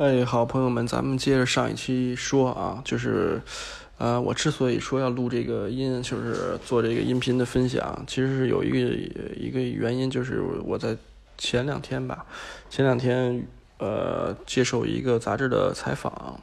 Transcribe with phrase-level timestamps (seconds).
[0.00, 3.38] 哎，好朋友们，咱们接着上一期说啊，就是，
[3.98, 8.78] 呃，我之所以说要录这个音，就是做这个音频的分享，其实是有一个
[9.36, 10.96] 一个原因，就是我在
[11.36, 12.24] 前两天吧，
[12.70, 16.40] 前两天呃接受一个杂志的采访，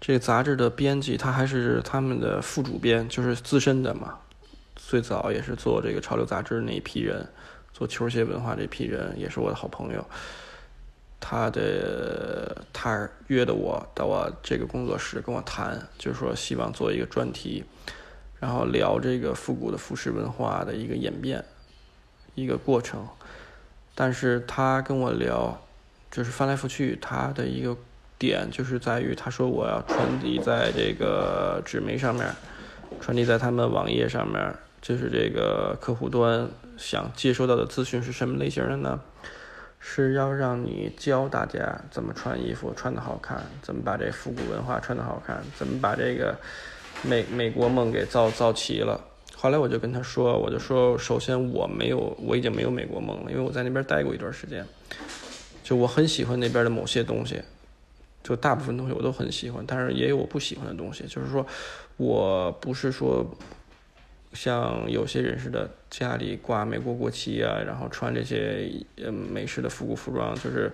[0.00, 4.14] 这个杂志的编辑他还是他们的副主编，就是资深的嘛，
[4.76, 7.26] 最早也是做这个潮流杂志那一批人，
[7.72, 10.06] 做球鞋文化这批人，也是我的好朋友。
[11.26, 17.64] 他的他约的我到我这个工作室跟我谈，就是说希望做一个专题，
[18.38, 21.42] 然后聊这个复古的服饰文化的一个演变，
[22.34, 23.08] 一个过程。
[23.94, 25.58] 但是他跟我聊，
[26.10, 27.74] 就是翻来覆去，他的一个
[28.18, 32.28] 点就是在于，他说我要传递在这个纸媒上面，
[33.00, 36.46] 传递在他们网页上面，就是这个客户端
[36.76, 39.00] 想接收到的资讯是什么类型的呢？
[39.86, 46.34] 是要让你教大家怎么穿衣服穿的好看，怎么把这复古文化穿的好看，怎么把这个
[47.02, 48.98] 美美国梦给造造齐了。
[49.36, 54.64] 后来我就跟他说，我就说，首先我没有，我已经没有美国梦了，因为我在那边待过一段时间，
[55.62, 57.42] 就我很喜欢那边的某些东西，
[58.22, 61.46] 就大部分东西我都很喜欢，但是也有我不喜欢的东西，就是说
[61.98, 63.24] 我不是说。
[64.34, 70.70] 像有些人似的，家里挂美国国旗啊，然后穿这些呃美式的复古服装，就是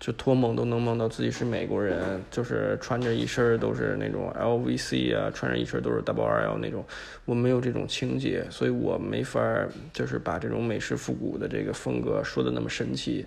[0.00, 6.84] 就托梦都能梦到自己是美国人，就是穿着一身都是那种 LVC 啊，穿着一身都是 Double RL 那种，
[7.24, 9.40] 我没有这种情节，所以我没法
[9.92, 13.24] 就是把这种美式复古的这个风格说的那么神奇。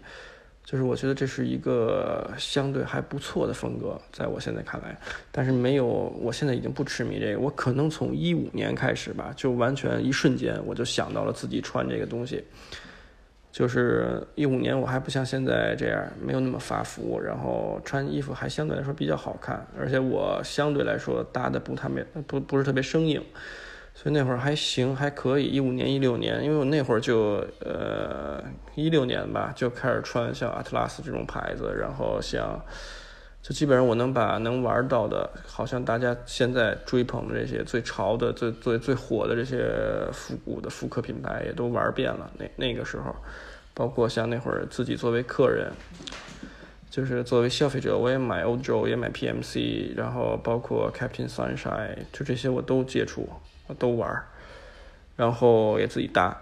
[0.67, 4.99] 就是我觉得这是一个相对还不错的风格，在我现在看来，
[5.31, 7.39] 但是没有，我现在已经不痴迷这个。
[7.39, 12.43] 我可能从一五年开始吧，就完全一瞬间我就想到了自己穿这个东西。
[13.49, 23.23] 就是一五年我还不像现在这样，没有那么发福，然后穿衣服还相对来说比较好看，而且我相对来说搭的不特别不不是特别生硬。
[23.99, 25.47] 所以那会儿还行，还可以。
[25.47, 28.43] 一五年、一六年，因为我那会儿就呃
[28.75, 32.63] 一六年吧，就开始穿像 Atlas 这种牌子，然后像
[33.41, 39.67] 就基本上我能把能玩到的，好像大家现在追捧的这些最潮的、最最最火的这些
[40.13, 42.29] 复古的复刻品牌，也都玩遍了。
[42.37, 43.15] 那那个时候，
[43.73, 45.71] 包括像那会儿自己作为客人，
[46.91, 53.27] 就是作为消费者，我也买欧洲，也买 PMC，然后包括 Captain Sunshine，就这些我都接触。
[53.75, 54.23] 都玩
[55.15, 56.39] 然后也自己搭，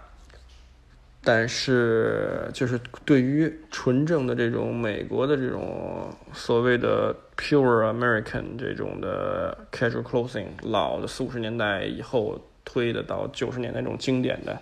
[1.22, 14.60] 但是就是对于纯正的这种美国的这种所谓的 pure American 这种的 casual clothing，老的四五十年代以后推的到九十年代那种经典的，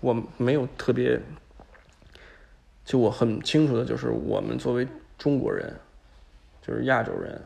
[0.00, 1.18] 我没有特别，
[2.84, 5.74] 就我很清楚的就是我们作为中国人，
[6.60, 7.40] 就是亚洲人，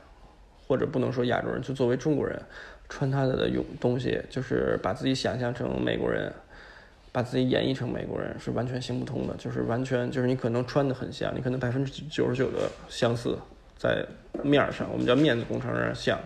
[0.66, 2.42] 或者不能说亚洲人，就作为中国人。
[2.90, 6.30] 穿他的用东西，就是把自己想象成美国人，
[7.12, 9.34] 把自己演绎成美国人，是完全行不通的。
[9.38, 13.38] 就是完全，就是你可能穿的很像，你可能百分之九十九的相似，
[13.78, 14.04] 在
[14.42, 16.18] 面儿上，我们叫面子工程上像，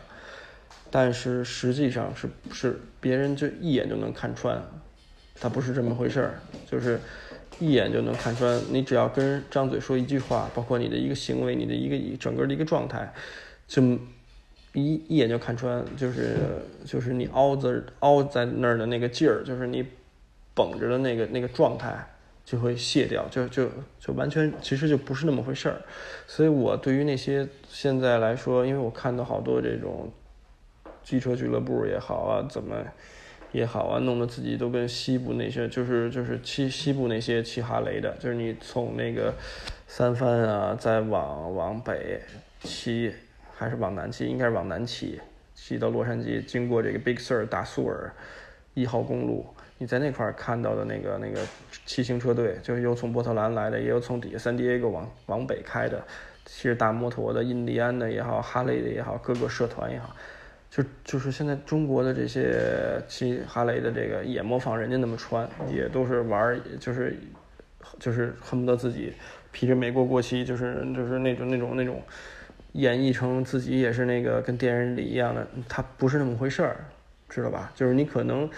[0.91, 4.59] 但是实际上是是别人就一眼就能看穿，
[5.39, 6.35] 他不是这么回事儿，
[6.67, 6.99] 就是
[7.61, 8.59] 一眼就能看穿。
[8.71, 13.13] 你只要跟张嘴说一句话，包括你的一个行为，你的一个整个的一个状态，
[13.69, 13.83] 就。
[14.75, 16.37] 一一眼就看穿，就是
[16.85, 19.87] 就是你凹子凹在那儿的那个劲儿，就是你
[20.53, 21.95] 绷着的那个那个状态
[22.45, 23.71] 就会卸掉，就就
[24.01, 25.81] 就完全其实就不是那么回事儿。
[26.27, 30.11] 所以我对于那些现在来说，因为我看到好多这种
[31.05, 32.75] 机车俱乐部也好啊，怎么
[33.53, 39.33] 也好啊，弄得自己都跟西部那些就是就是骑西部那些骑哈雷的，就是你从那个
[39.87, 42.21] 三藩啊，再往往北
[42.61, 43.12] 骑。
[43.57, 45.21] 还是往南骑，应该是往南骑，
[45.55, 48.13] 骑到洛杉矶，经过这个 Big Sur 大苏尔
[48.75, 49.47] 一号公路，
[49.79, 51.41] 你在那块儿看到的那个那个
[51.87, 56.03] 骑行车队，就是有从波特兰来的，也有从底下 San Diego 往往北开的，
[56.45, 60.17] 骑着大摩托的，印第安的也好，哈雷的也好，各个社团也好，
[60.69, 67.17] 就就是现在中国的这些骑哈雷的这个也模仿人家那么穿，也都是玩，就是
[68.00, 69.12] 就是恨不得自己
[69.53, 72.03] 披着美国国旗，就是就是那种那种那种。
[72.75, 76.76] 演绎成自己也是那个跟电影里一样的，他不是那么回事儿，
[77.29, 77.73] 知道吧？
[77.75, 78.49] 就是你可能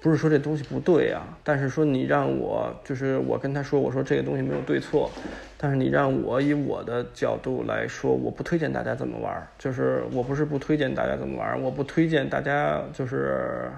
[0.00, 5.10] 不是说这东西不对啊，但是说你让我就是我跟他说，我说这个东西没有对错，
[5.58, 13.70] 但是你让我以我的角度来说，我不推荐大家怎么玩儿，就是我不是不推荐大家怎么玩儿，我不推荐大家就是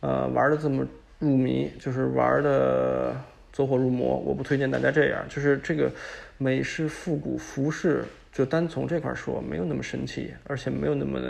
[0.00, 0.84] 呃玩的这么
[1.20, 3.14] 入迷，就是玩的
[3.52, 5.88] 走火入魔，我不推荐大家这样，就是这个
[6.36, 8.02] 美式复古服饰。
[8.34, 11.20] 就单从这块说，没有那么神奇，而且没有那么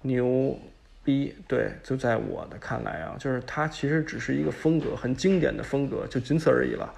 [0.00, 0.58] 牛
[1.04, 1.34] 逼。
[1.46, 6.90] 对，就在我的看来啊，就是它其实只是一个风格，很经典的风格，就仅此而已了。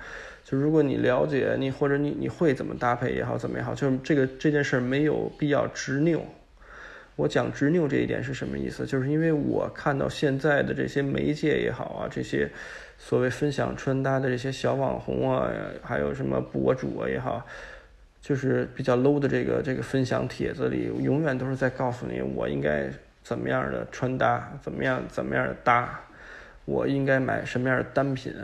[0.44, 6.24] 就如果你了解你或者你你会怎么搭配也好，怎么也好，就是这个这件事没有必要执拗。
[7.16, 8.86] 我讲执拗这一点是什么意思？
[8.86, 12.48] 就是因为我看到现在的这些媒介也好啊，这些
[12.98, 15.50] 所谓分享穿搭的这些小网红啊，
[15.82, 17.44] 还有什么博主啊也好。
[18.26, 22.90] 就是比较 low 的这个这个分享帖子里，永远都是在告诉你我应该
[23.22, 26.00] 怎么样的穿搭，怎么样怎么样的搭，
[26.64, 28.34] 我应该买什么样的单品，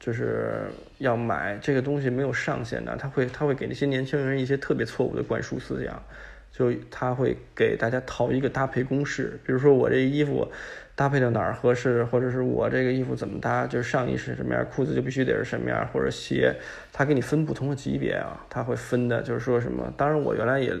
[0.00, 6.02] 就是要买这个东西没有上限的，他会他会给那些年轻人一些特别错误的灌输思想，
[6.50, 10.50] 就他会给大家套一个搭配公式，比如说我这衣服。
[10.98, 16.52] 搭配到哪儿合适，或者是我这个衣服怎么搭，就是上衣是什么样，裤子就必须得是什么样，或者鞋，
[16.92, 19.94] 他给你分不同的级别啊，他会分的，就是说什么？
[19.96, 20.76] 当然我原来也，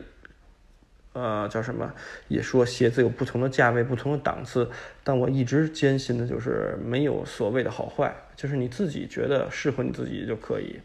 [1.12, 1.94] 呃，叫什么，
[2.26, 4.68] 也说鞋子有不同的价位、不同的档次，
[5.04, 10.80] 但我一直坚信的就是没有所谓的好坏，就是你自己觉得适合你自己就可以。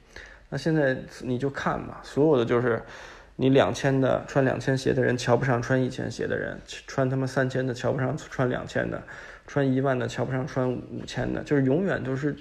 [0.49, 2.79] 那现在你就看吧，所有的就是。
[3.43, 6.57] 你两千的穿两千鞋的人瞧不上穿一千鞋的人，
[6.87, 9.03] 穿他妈三千的瞧不上穿两千的，
[9.45, 12.33] 穿一万的瞧不上穿五千的，就是永远都是。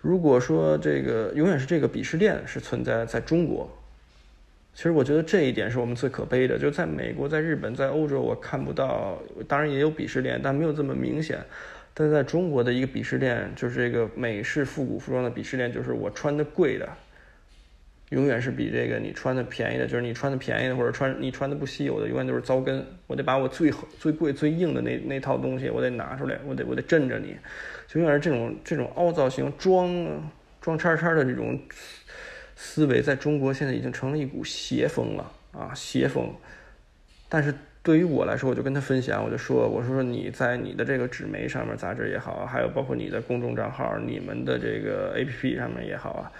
[0.00, 3.70] 如果说这个永远是这个鄙视链是存在在中国，
[4.74, 6.58] 其实我觉得这一点是我们最可悲的。
[6.58, 9.16] 就在美国、在日本、在欧洲，我看不到，
[9.46, 11.38] 当然也有鄙视链，但没有这么明显。
[11.94, 16.88] 但在中国的一个鄙视链，就是这个美式复古服装的鄙视链，就是我穿的贵的。
[18.14, 22.86] 永远是比这个你穿的便宜的，就是你穿的便宜的或者穿你穿的不稀有的，永远都是糟根。
[23.08, 27.36] 我得把我最最贵最硬的那那套东西，我得拿出来，我得我得镇着你。
[27.88, 29.92] 就永远是这种这种凹造型装
[30.60, 31.60] 装叉叉的这种
[32.54, 36.32] 思维，在中国现在已经成了一股邪风了啊，邪风。
[37.28, 37.52] 但是
[37.82, 46.32] 对于我来说，我就跟他分享，我就说，我说你在你的这个纸媒上面杂志也好，还有包括你的公众账号、你们的这个 APP 上面也好啊。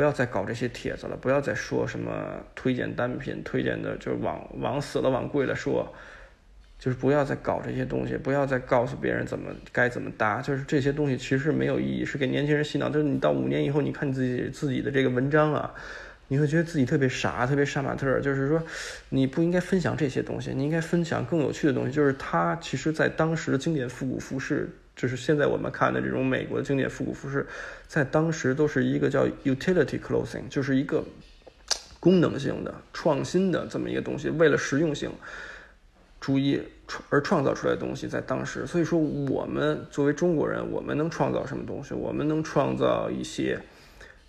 [0.00, 2.10] 不要再搞这些帖子了，不要再说什么
[2.54, 5.86] 推荐单品，推荐的就是往往死了往贵了说，
[6.78, 12.88] 就是不要再搞这些东西，不要再告诉别人怎么该怎么搭，就是这些东西其实没有意义，是给年轻人洗脑。
[12.88, 15.74] 就是你到五年以后，你看你自己自己的这个文章啊，
[16.28, 18.20] 你会觉得自己特别傻，特别杀马特。
[18.20, 18.62] 就是说，
[19.10, 21.92] 你不应该分享这些东西，你应该分享更有趣的东西。
[21.92, 24.66] 就是它其实在当时的经典复古服饰。
[25.00, 27.46] 就是现在我们看的这种美国的经典复古服饰，
[27.86, 31.02] 在当时都是一个叫 utility clothing，就是一个
[31.98, 35.10] 功能性的、创新的这么一个东西，为了实用性
[36.20, 36.60] 主义
[37.08, 38.66] 而创造出来的东西，在当时。
[38.66, 41.94] 所以说，我们作为中国人，我们能创造什么东西？
[41.94, 43.58] 我们能创造一些，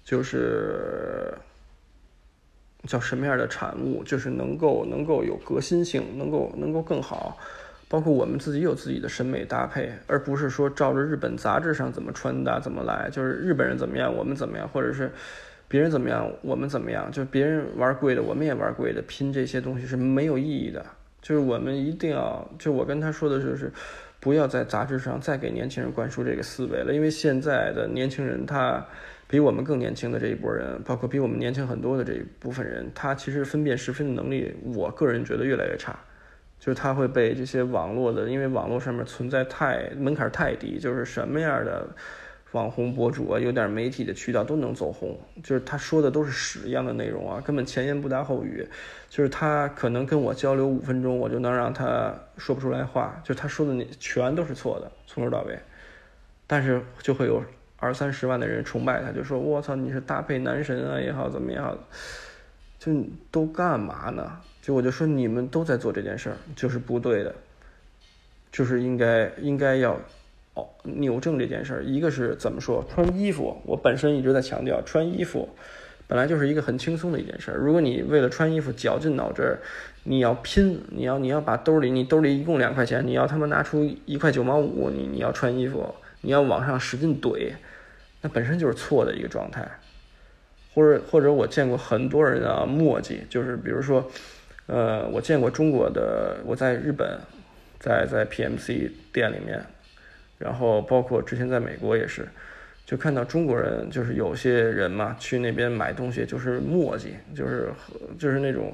[0.05, 1.33] 就是
[2.87, 4.05] 叫什么样的产物？
[4.05, 7.37] 就是能够能够有革新性，能够能够更好。
[7.91, 15.11] 包括我们自己有自己的审美搭配，而不是说照着日本杂志上怎么穿搭怎么来，就是日本人怎么样我们怎么样，或者是
[15.67, 20.85] 别人怎么样我们怎么样，就别人玩贵的我们也玩贵的，拼这些东西是没有意义的。
[21.21, 23.69] 就是我们一定要，就我跟他说的就是，
[24.21, 28.85] 不要在杂志上再给年轻人灌输这个思维了，因为现在的年轻人他
[29.27, 35.99] 比我们更年轻的这一波人，包括比我们年轻很多的这一部分人，他其实分辨是非的能力，我个人觉得越来越差。
[36.61, 41.87] 就是他会被这些网络的，因为网络上面存在太门槛太低，就是什么样的
[42.51, 45.19] 网红博主啊，有点媒体的渠道都能走红。
[45.41, 48.63] 就是他说的都是屎一样的内容啊，根本前言不搭后语。
[49.09, 53.19] 就是他可能跟我交流五分钟，我就能让他说不出来话。
[53.23, 55.57] 就他说的那全都是错的，从头到尾。
[56.45, 57.43] 但是就会有
[57.77, 61.75] 二三十万的人崇拜他，就说我操你是搭配男神啊也好怎么样，
[62.77, 62.91] 就
[63.31, 64.37] 都干嘛呢？
[64.61, 67.33] 就我就说你们都在做这件事儿，就是不对的，
[68.51, 69.99] 就是应该应该要
[70.53, 71.83] 哦扭正这件事儿。
[71.83, 75.49] 一个是怎么说穿衣服，我本身一直在强调穿衣服
[76.07, 77.57] 本来就是一个很轻松的一件事儿。
[77.57, 79.57] 如果你为了穿衣服绞尽脑汁，
[80.03, 87.53] 你要拼，你要你要把兜里你兜里一共两块钱，你要他妈拿出一块九毛五，你你要穿衣服，你要往上使劲怼，
[88.21, 89.67] 那本身就是错的一个状态。
[90.75, 94.07] 或者或者我见过很多人啊墨迹，就是比如说。
[94.71, 97.19] 呃，我见过中国的，我在日本，
[97.77, 99.61] 在在 PMC 店里面，
[100.37, 102.25] 然后包括之前在美国也是，
[102.85, 107.69] 就看到中国人，就是有些人嘛，去那边买东西就是墨迹，就是
[108.17, 108.73] 就是那种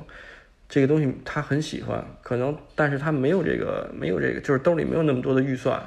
[0.70, 5.82] 这个东西他很喜欢，可能但是他没有这个没有这个，就是兜里没有那么多的预算，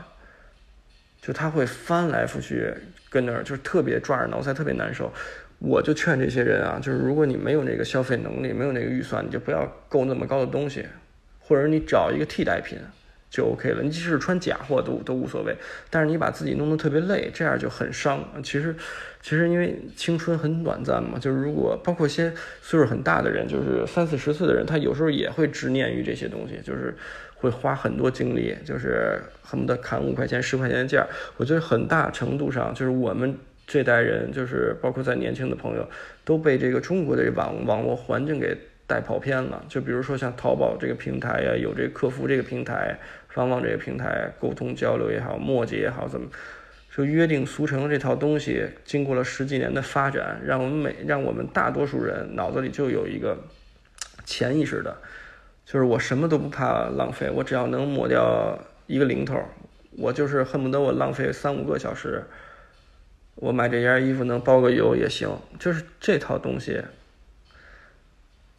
[1.22, 2.74] 就他会翻来覆去
[3.08, 5.12] 跟那儿，就是特别抓耳挠腮，特别难受。
[5.60, 10.86] 我就劝这些人啊，就是如果你没有那个消费能力，没有那个预算，你就不要购那么高的东西，
[11.38, 12.78] 或者你找一个替代品
[13.28, 13.82] 就 OK 了。
[13.82, 15.54] 你即使穿假货都都无所谓，
[15.90, 18.26] 但是你把自己弄得特别累，这样就很伤。
[18.42, 18.74] 其实，
[19.20, 26.96] 其实因为青春很短暂嘛，就是如果包括一些岁数很大的人，就是三四十岁的人，他有时候也会执念于这些东西，就是
[27.34, 31.06] 会花很多精力，就是恨不得砍五块钱、十块钱的价。
[31.36, 33.36] 我觉得很大程度上就是我们。
[33.70, 35.88] 这代人就是包括在年轻的朋友，
[36.24, 39.64] 都被这个中国的网网络环境给带跑偏了。
[39.68, 42.98] 就比如说像淘宝这个平台呀，有这个客服这个平台，
[43.28, 46.28] 方方这个平台沟通交流也好，墨迹也好，怎么
[46.96, 53.38] 就约定俗成这套东西，经过了十几年的发展，让我们每让我们大多数人脑子里就有一个
[54.24, 54.96] 潜意识的，
[55.64, 58.58] 就是我什么都不怕浪费，我只要能抹掉
[58.88, 59.40] 一个零头，
[59.96, 62.24] 我就是恨不得我浪费三五个小时。
[63.40, 66.78] 我买这件衣服能包个邮也行，就是这套东西，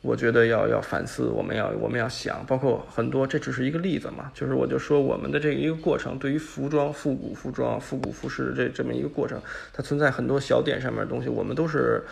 [0.01, 9.39] 我觉得要要反思，我们要我们要想，包括很多，这只是一个例子嘛，就是我就说我们的这一个过程，对于服装、复古服装、复古服饰这这么一个过程，
[9.71, 12.03] 它存在很多小点上面的东西，我们都是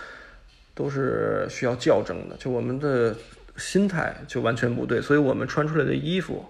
[0.76, 3.16] 都是需要校正的，就我们的
[3.58, 6.46] 心态就完全不对，所以我们穿出来的衣服。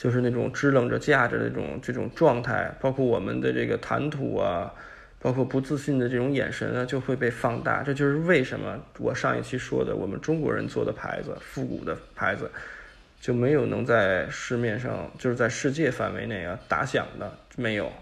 [0.00, 4.72] 就是那种支棱着架着那种这种状态，包括我们的这个谈吐啊，
[5.18, 7.82] 包括不自信的这种眼神啊，就会被放大。
[7.82, 12.50] 这就是为什么我上一期说的，我们中国人做的牌子，复古的牌子，
[13.20, 17.92] 就没有能在市面上，就是在世界范围内啊打响的，没有，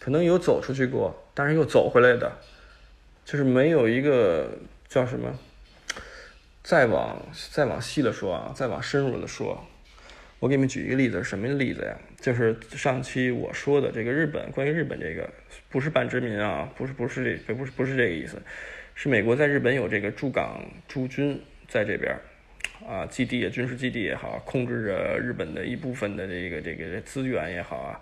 [0.00, 2.32] 可能有走出去过，但是又走回来的，
[3.24, 4.50] 就是没有一个
[4.88, 5.32] 叫什么，
[6.64, 9.64] 再往再往细了说啊，再往深入的说。
[10.38, 11.96] 我给你们举一个例子，什么例子呀？
[12.20, 15.28] 就是上期我说的这个日本，关于日本这个，
[15.70, 18.40] 不是半殖民啊，不是不是这不是不是这个意思，
[18.94, 22.14] 是美国在日本有这个驻港驻军在这边，
[22.86, 28.00] 啊，基地也军事基地也好，控制着日本的一部分的这个这个资源也好啊，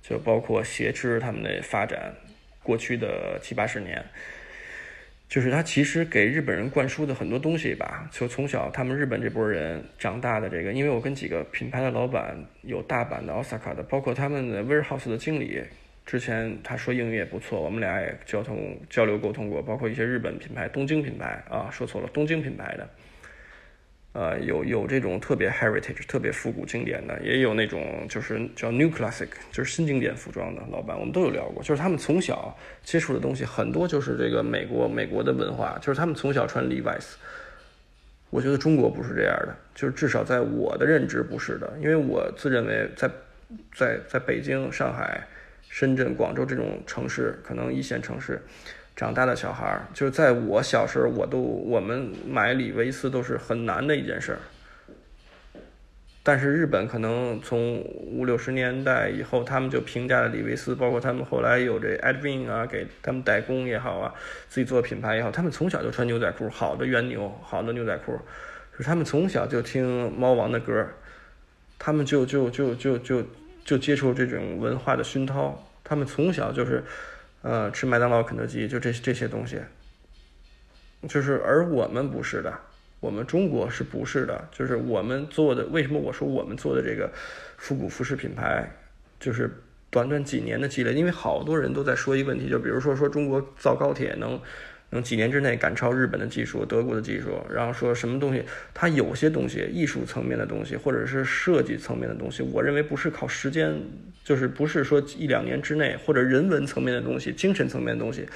[0.00, 2.14] 就包括挟持他们的发展，
[2.62, 4.02] 过去的七八十年。
[5.28, 15.62] 就是他其实给日本人灌输的很多东西吧，就从小他们日本这波人长大的这个，因为我跟几个品牌的老板有大阪的、奥萨卡的，包括他们的 warehouse 的经理，
[16.06, 22.88] 之前他说英语也不错，我们俩也交通交流沟通过，包括一些日本品牌、东京品牌啊，说错了，东京品牌的。
[24.12, 31.62] 呃，有有这种特别 heritage、特别复古经典的，也有那种就是叫 new classic，就是新经典服装的老板，我们都有聊过。
[31.62, 37.14] 就是他们从小接触的东西很多，就是这个美国美国的文化，就是他们从小穿 Levi's。
[38.30, 43.08] 我觉得中国不是这样的，就是至少在我的认知不是的，因为我自认为在
[43.74, 45.26] 在在北京、上海、
[45.68, 48.42] 深圳、广州这种城市，可能一线城市。
[48.98, 54.38] 长大的小孩儿，就是在我小时候，我都我们买李维斯都是很难的一件事儿。
[56.24, 64.12] 但是日本可能从五六十年代以后，他们就评价了李维斯，包括他们后来有这 Edwin 啊，给他们代工也好啊，
[64.48, 68.18] 自己做品牌也好，他们从小就穿牛仔裤，好的原牛，好的牛仔裤，
[68.72, 70.84] 就是他们从小就听猫王的歌，
[71.78, 73.22] 他们就就就就就
[73.64, 76.82] 就接受这种文化的熏陶，他们从小就是。
[77.42, 79.60] 呃，吃麦当劳、肯德基，就这这些东西，
[81.08, 82.52] 就是而我们不是的，
[83.00, 84.48] 我们中国是不是的？
[84.50, 87.10] 就是我们做的，为什么我说我们做的这个
[87.56, 88.68] 复古服饰品牌，
[89.20, 89.50] 就是
[89.88, 90.92] 短短几年的积累？
[90.92, 94.40] 因为好多人都在说一个问题，就比如说说中国造高铁能
[94.90, 98.42] 能几年之内赶超日本的技术、德国的技术，然后说什么东西，
[98.72, 103.74] 它有些东西艺术层面的东西，或者是设计层面的东西，我认为不是靠时间。
[104.24, 108.28] 就是不是说一两年之内，或者人文层面的东西、精神层面的东西，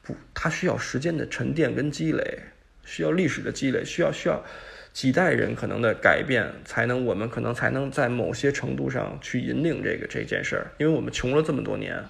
[0.00, 2.38] 不，它需要时间的沉淀跟积累，
[2.84, 4.44] 需要历史的积累，需要需要
[4.92, 10.70] 几代人可能的改变，才能我们可能才能在某些程度上去引领这个这件事儿。
[10.78, 12.00] 因为我们穷了这么多年，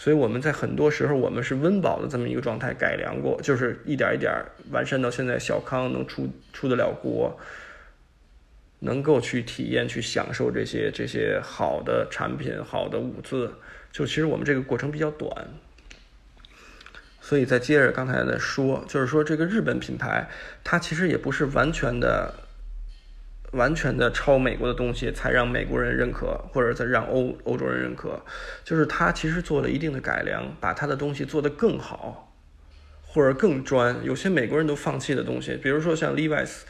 [0.00, 4.32] 所以我们在很多时候我们是温饱的这么一个状态改良过，就是一点一点
[4.70, 7.36] 完善到现在小康能出出得了国。
[8.80, 13.52] 能够去体验、去享受这些这些好的产品、好的物资，
[13.90, 15.48] 就其实我们这个过程比较短。
[17.20, 20.28] 所以再接着刚才的说，就是说这个日本品牌，
[20.62, 22.32] 它其实也不是完全的、
[23.52, 28.20] 完全的抄美国的东西才让美国人认可，或者再让欧欧洲人认可，
[28.64, 32.34] 就是它其实做了一定的改良，把它的东西做得更好，
[33.06, 33.96] 或者更专。
[34.04, 36.60] 有些美国人都放弃的东西，比如说像 Levi's。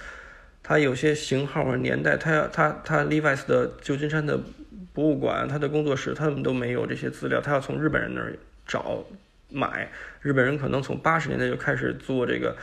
[0.61, 4.38] 它有些型号和年代，它要它它 Levi's 的旧金山的
[4.92, 9.02] 博物馆，它的工作室，他们都没有这些资料，他要从日本人那儿找
[9.49, 9.90] 买。
[10.20, 12.54] 日本人可能从八十年代就开始做这个，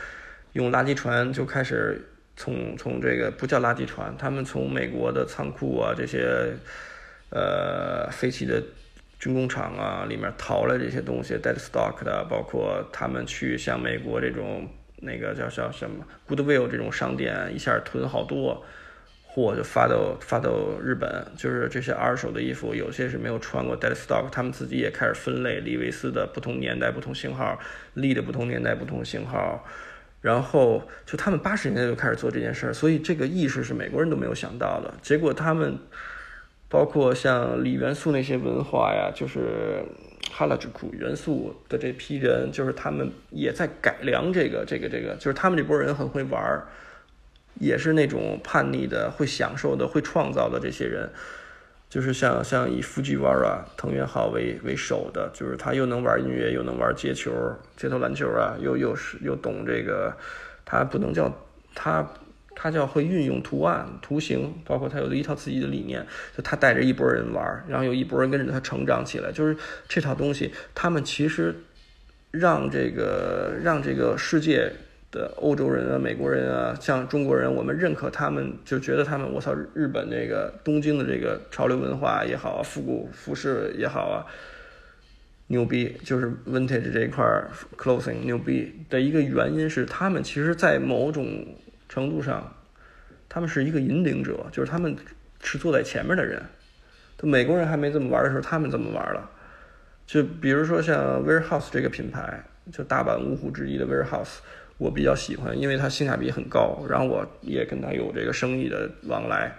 [0.52, 2.00] 用垃圾船就开始
[2.36, 6.54] 从从这个不叫垃圾船，他们从美国的仓库啊这些
[7.30, 8.62] 呃废弃的
[9.18, 18.64] 军工厂啊里面淘了这些东西，dead stock 的，包括他们去像美国这种那个叫叫什么 Goodwill 这种商店，一下囤好多。
[19.28, 20.50] 货就发到发到
[20.82, 27.60] 日本，就是这些二手的衣服，有些是没有穿过 dead stock，他们自己也开始分类，李维斯的不同年代、不同型号，
[27.92, 29.62] 利的不同年代、不同型号，
[30.20, 34.92] 然后就他们八十年代就开始做这件事儿，所以这个意识是美国人都没有想到的。
[35.02, 35.78] 结果他们
[36.68, 39.84] 包括像锂元素那些文化呀，就是
[40.30, 46.66] 哈拉之库元素的这批人，就是他们也在改良这个这个这个，就是他们这波人很会玩儿。
[47.58, 51.08] 也是那种叛逆的、会享受的、会创造的这些人，
[51.88, 57.32] 就是像像以 Fujiwara 藤原浩为为首的，就是他又能玩音乐，又能玩街球、
[57.76, 60.14] 街头篮球啊，又又是又懂这个，
[60.64, 61.32] 他不能叫
[61.74, 62.06] 他，
[62.54, 66.04] 他叫会运用图案、图形，包括他有的一套自己的理念，
[66.36, 69.56] 就他带着一波人玩，然后有一波人跟着他成长起来，就是
[69.88, 71.54] 这套东西，他们其实
[72.30, 74.72] 让这个让这个世界。
[75.10, 84.26] 的欧洲人啊，美国人啊，像中国人，我们认可他们，就觉得他们，我操，日本这个东京的这个潮流文化也好啊，复古服饰也好啊，
[85.46, 87.24] 牛逼，就是 vintage 这一块
[87.78, 91.46] clothing 牛逼的一个原因是，他们其实，在某种
[91.88, 92.52] 程度上，
[93.28, 94.94] 他们是一个引领者，就是他们
[95.40, 96.42] 是坐在前面的人。
[97.22, 99.30] 美国人还没这么玩的时候，他们怎么玩了？
[100.04, 104.40] 就比如说像 Warehouse 这个品牌，就大阪五虎之一的 Warehouse。
[104.78, 109.56] 我比较喜欢，因为它性价比很高，然后我也跟他有这个生意的往来，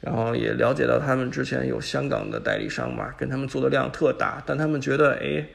[0.00, 5.46] 然后也了解到他们之前有香港的代理商嘛，跟他们做的量特大，但他们觉得，哎，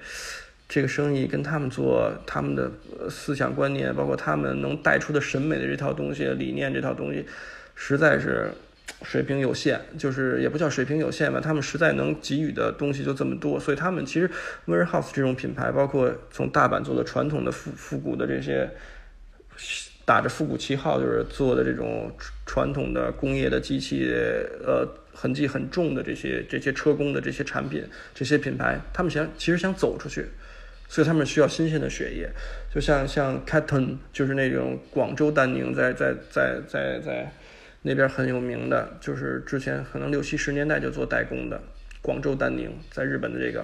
[0.69, 2.69] 这个生意跟他们做，他们的
[3.09, 7.25] 思想观念，包括他们能带出的审美的这套东西、理念这套东西，
[7.75, 8.51] 实在是。
[9.03, 14.29] 水平有限，就是也不叫水平有限吧，他们实在能给予的东西就这么多，所以他们其实
[14.65, 18.69] Warehouse 这种品牌，包括从大阪做的传统的复复古的这些，
[20.05, 22.11] 打着复古旗号，就是做的这种
[22.45, 24.11] 传统的工业的机器，
[24.65, 30.25] 呃，痕迹很重的这些这些车工的这些产品，这些品牌，他们想其实想走出去，
[30.87, 32.29] 所以他们需要新鲜的血液，
[32.73, 37.31] 就像像 Caton，就是那种广州丹宁，在在在在在。
[37.87, 41.61] 那边很有名的，就是之前可能六七十年代就做代工的
[42.01, 43.63] 广州丹宁，在日本的这个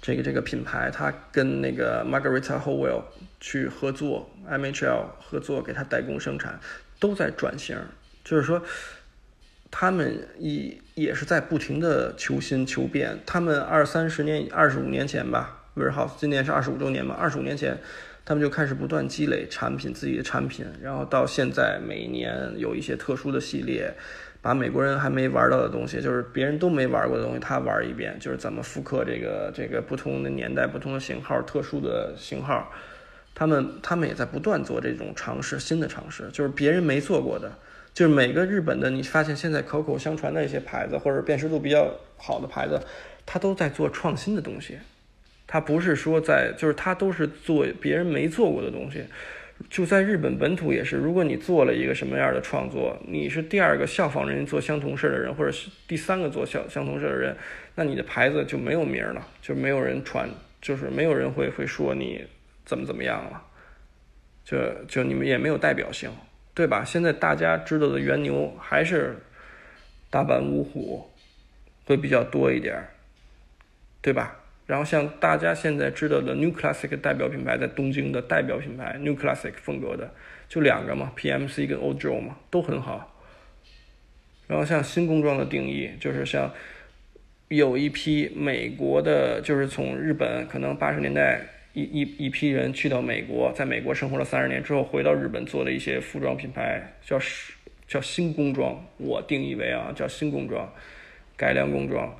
[0.00, 3.02] 这个这个品牌，它跟那个 Margarita Howell
[3.40, 6.60] 去合作，MHL 合作给他代工生产，
[7.00, 7.76] 都在转型。
[8.22, 8.62] 就是说，
[9.72, 13.18] 他们也也是在不停的求新求变。
[13.26, 17.76] 他们二三十年、二十五年前吧，Warehouse 今年是二十五周年嘛，二十五年前。
[18.24, 23.92] 他们就开始不断积累产品，自己的产品，然后到现在每一年有一些特殊的系列，
[24.40, 32.72] 把美国人还没玩到的东西，就是别人都没玩过的东西，他玩一遍，就是怎么复刻这个这个不同的年代、不同的型号、特殊的型号。
[33.34, 37.52] 他们他们也在不断做这种尝试，新的尝试，就是别人没做过的，
[37.92, 42.80] 就是每个日本的，你发现现在口口相传的一些牌子或者辨识度比较好的牌子，
[43.26, 44.78] 他都在做创新的东西。
[45.46, 49.04] 他不是说在，就是他都是做别人没做过的东西，
[49.70, 50.96] 就在日本本土也是。
[50.96, 57.36] 如果你做了一个什么样的创作，你是第二个效仿人做相同事的人，或者是第三个做相相同事的人，
[57.76, 60.28] 那你的牌子就没有名了，就没有人传，
[60.60, 62.24] 就是没有人会会说你
[62.64, 63.42] 怎么怎么样了，
[64.44, 64.56] 就
[64.88, 66.10] 就你们也没有代表性，
[66.54, 66.84] 对吧？
[66.84, 69.16] 现在大家知道的原牛还是
[70.10, 71.10] 大阪五虎
[71.84, 72.82] 会比较多一点，
[74.00, 74.40] 对吧？
[74.66, 80.10] 然后像大家现在知道的 New Classic 代表品牌，在东京的代表品牌 New Classic 风格的
[80.48, 83.10] 就两个嘛，PMC 跟 Old Joe 嘛，都很好。
[84.46, 86.50] 然后像新工装的定义，就是像
[87.48, 91.42] 有一批美国的，就是从日本可能八十年代
[91.74, 97.18] 一一一批人去到美国，在美国生活了三十年之后，回到日本做的一些服装品牌，叫
[97.86, 100.72] 叫新工装，我定义为啊叫新工装，
[101.36, 102.14] 改良工装。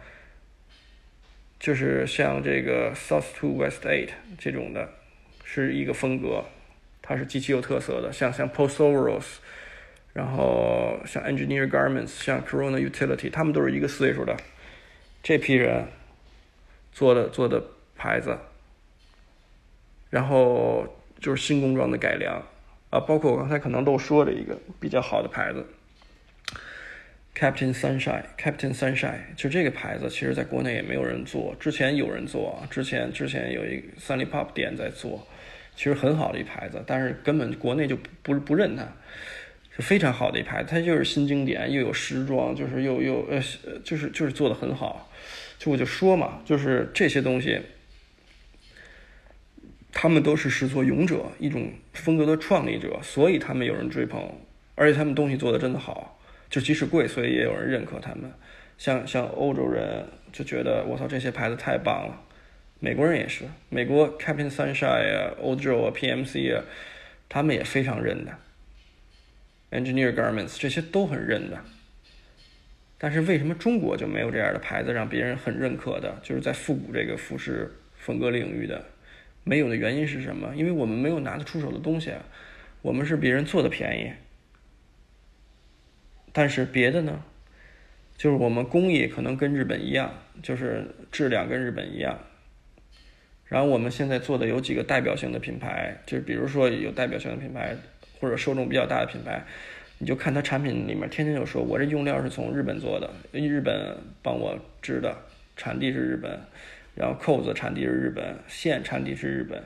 [1.65, 4.87] 就是像这个 South to West Eight 这种的，
[5.45, 6.45] 是一个风格，
[7.01, 8.13] 它是极其有特色的。
[8.13, 9.25] 像像 post orals
[10.13, 14.37] 然后像 Engineer Garments，像 Corona Utility，他们都是一个岁数的
[15.23, 15.87] 这批人
[16.93, 17.65] 做的做的
[17.97, 18.37] 牌子，
[20.11, 20.87] 然后
[21.19, 22.43] 就是新工装的改良
[22.91, 25.67] 啊，包括我刚才可能都说了一个比较好的牌子，
[27.37, 31.53] Captain Sunshine，Captain Sunshine，就这个牌子，其实在国内也没有人做。
[31.59, 35.27] 之前有人做，之前之前有一 Sunny Pop 店在做，
[35.75, 38.87] 其实很好的一牌子，但是根本国内就不不认它，
[39.75, 40.69] 是非常好的一牌子。
[40.71, 43.43] 它就是新经典，又有时装，就是又又呃，
[43.83, 45.11] 就是就是做的很好。
[45.59, 47.61] 就我就说嘛，就是这些东西，
[49.91, 54.23] 他们都是始作俑者，一种风格的创立者，所以他们有人追捧，
[54.77, 56.13] 而且他们东西做的真的好。
[56.55, 58.31] 就即使贵，所以也有人认可他们。
[58.79, 62.23] 像像欧洲人就觉得我操这些牌子太棒了，
[62.79, 66.63] 美国人也是，美国 Captain Sunshine 啊、欧洲啊、PMC 啊，
[67.29, 68.33] 他们也非常认的。
[69.73, 71.59] Engineer Garments 这些都很认的。
[72.99, 76.21] 但是为什么中国就没有这样的牌子让别人很认可的？
[76.23, 78.85] 就是在复古这个服饰风格领域的
[79.43, 80.55] 没有的原因是什么？
[80.55, 82.13] 因为我们没有拿得出手的东西，
[82.81, 84.13] 我们是别人做的便宜。
[86.37, 87.23] 但是别的呢，
[88.19, 92.19] 就是我们工艺可能跟日本一样，就是质量跟日本一样。
[93.47, 97.77] 然后我们现在做的有几个代表性的品牌，就是比如说有代表性的品牌
[98.19, 99.45] 或者受众比较大的品牌，
[99.99, 105.17] 你就看它产品里面天天就说我这用料是从日本做的，日本帮我织的，
[105.57, 106.37] 产地是日本，
[106.97, 109.63] 然后扣子产地是日本，线产地是日本。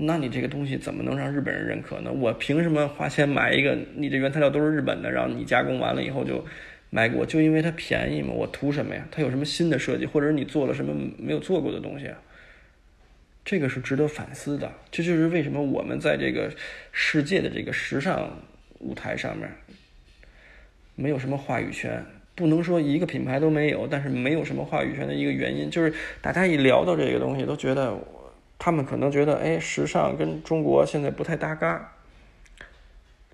[0.00, 2.12] 那你这个东西怎么能让日本人认可呢？
[2.12, 3.76] 我凭什么花钱买一个？
[3.96, 6.46] 你的原材料都是日本的，然后你加工完了以后就
[6.88, 8.32] 买给我，就因为它便宜吗？
[8.32, 9.04] 我图什么呀？
[9.10, 12.08] 它有什么新的设计，或者是你做了什么没有做过的东西？
[13.44, 14.70] 这个是值得反思的。
[14.92, 16.48] 这就是为什么我们在这个
[16.92, 18.38] 世界的这个时尚
[18.78, 19.50] 舞台上面
[20.94, 22.04] 没有什么话语权，
[22.36, 27.98] 不能说一个品牌都没有，但是没有什么话语权的一个原因，就是大家一聊到这个东西，都觉得。
[28.58, 31.92] 他们可能觉得，哎，时尚跟中国现在不太搭嘎，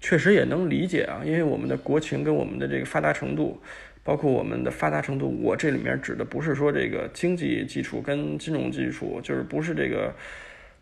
[0.00, 3.58] 确实也能理解啊，因为我们的国情跟我们的这个发达程度，
[4.02, 10.14] 包括我们的发达程度，我这里面指的不是说这个经济基础跟金融基础，就是不是这个，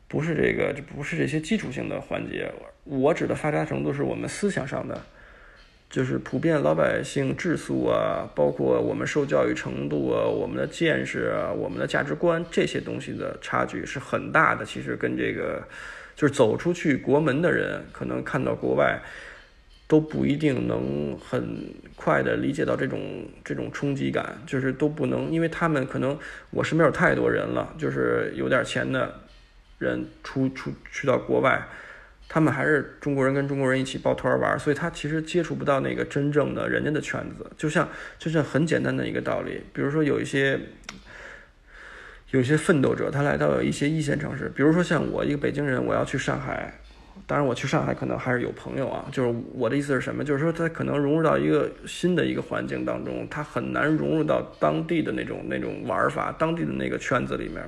[0.08, 2.50] 不是这个，不是这些基础性的环节，
[2.82, 5.00] 我指的发达程度是我们思想上的。
[5.92, 14.64] 就是普遍老百姓质素啊，包括我们受教育程度啊，我们的见识啊，我们的价值观这些东西的差距是很大的。
[14.64, 15.62] 其实跟这个，
[16.16, 19.02] 就是走出去国门的人，可能看到国外，
[19.86, 26.18] 都不一定能很快的理解到这种这种冲击感，就是都不能，因为他们可能
[26.52, 29.20] 我身边有太多人了，就是有点钱的
[29.78, 31.68] 人出出去到国外。
[32.34, 37.44] 他们还是中国人跟中国人一起抱团玩，所以他其实接触不到那个真正的人家的圈子。
[37.58, 37.86] 就像
[38.18, 40.58] 就像很简单的一个道理，比如说有一些
[42.30, 46.72] 有一些奋斗者，他来到一些一线城市，比如说像我一个北京人，我要去上海，
[47.26, 49.06] 当然我去上海可能还是有朋友啊。
[49.12, 50.24] 就是我的意思是什么？
[50.24, 57.62] 就是说他可能融入到一个新的一个环境当中，他很难融入到当地的那种那种玩法、当地的那个圈子里面，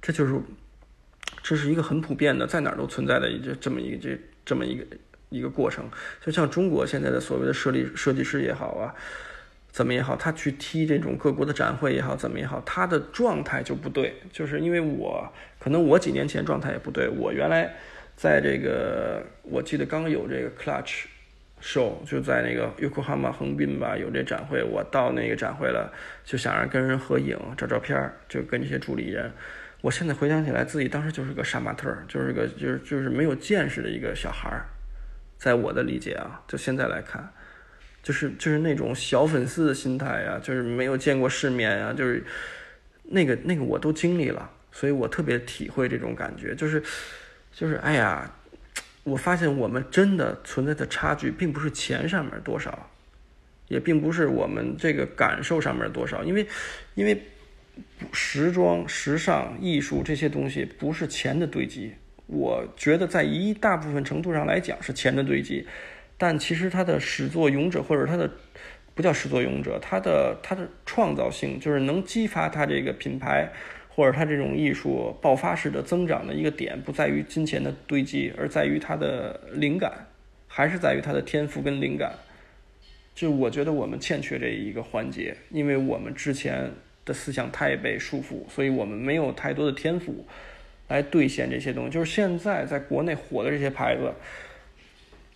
[0.00, 0.40] 这就是。
[1.44, 4.84] 这是一个很普遍的，在哪儿都存在的这这么一个这这么一个
[5.28, 5.84] 一个过程。
[6.24, 8.94] 就像中国现在的所谓的设立设计师也好啊，
[9.70, 14.14] 怎么也好，他去踢这种各国的展会也好，怎么也好，他的状态就不对。
[14.32, 17.10] 就是因为我可能我几年前状态也不对。
[17.10, 17.70] 我原来
[18.16, 21.04] 在这个，我记得刚有这个 Clutch
[21.60, 25.92] Show，就在那个 Yokohama 横滨吧，有这展会，我到那个展会了，
[26.24, 29.30] 就想着跟人合影、照照片就跟这些助理人。
[29.84, 34.64] 我现在回想起来，自己当时就是个杀马特，就是个就是就是没有见识的一个小孩儿，
[35.36, 37.30] 在我的理解啊，就现在来看，
[38.02, 42.24] 就是就是那种小粉丝的心态啊，就是没有见过世面啊，就是
[43.02, 46.82] 那个那个我都经历了，所以我特别体会这种感觉，就是
[47.52, 48.34] 就是哎呀，
[49.02, 52.90] 我发现我们真的存在的差距，并不是钱上面多少，
[53.68, 56.48] 也并不是我们这个感受上面多少，因为
[56.94, 57.22] 因为。
[58.12, 61.92] 时装、时尚、艺术这些东西不是钱的堆积，
[62.26, 65.66] 我觉得在一大部分程度上来讲是钱的堆积，
[66.16, 68.30] 但其实它的始作俑者或者它的
[68.94, 73.50] 不叫始作俑者，它的它的创造性就是能激发它这个品牌
[73.88, 80.06] 或者它这种艺术爆发式的增长的一个点，不在于金钱的堆积，而在于它的灵感，
[80.46, 82.14] 还是在于它的天赋跟灵感。
[83.16, 86.70] 就我觉得我们欠缺这一个环节，因为我们之前。
[87.04, 90.24] 的思想太被束缚，所以我们没有太多的天赋
[90.88, 91.90] 来兑现这些东西。
[91.90, 94.12] 就是现在在国内火的这些牌子，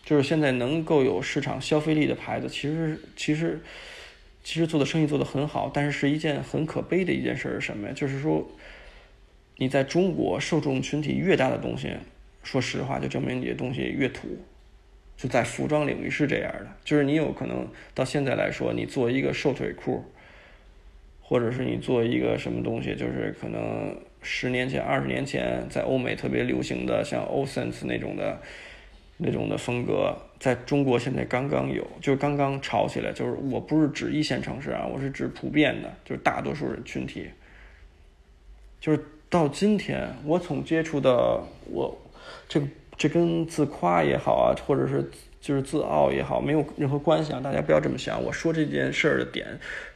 [0.04, 3.60] 就是现在能够有市场消费力的牌子，其实其实
[4.42, 7.92] 其实做的生意做得很好，但是是一件很可悲的一件事是什么呀？
[7.94, 8.48] 就是说，
[9.56, 11.92] 你在中国受众群体越大的东西，
[12.42, 14.28] 说实话，就证明你的东西越土。
[15.18, 20.04] 就在服装领域是这样的，就是你有可能到现在来说，你做一个瘦腿裤，
[21.28, 28.38] 或者是你做一个什么东西，就是可能十年前、二十年前在欧美特别流行的，像 o s e n s 那种的。
[29.20, 33.12] 那种的风格在中国现在刚刚有，就刚刚炒起来。
[33.12, 37.28] 就是我不是指一线城市啊，我是指普遍的，就是大多数人群体。
[38.80, 41.98] 就是到今天，我从接触到我，
[42.48, 42.62] 这
[42.96, 47.40] 这跟自夸也好啊，或者是就是自傲也好，没有任何关系啊。
[47.40, 48.22] 大家不要这么想。
[48.22, 49.46] 我说这件事儿的点，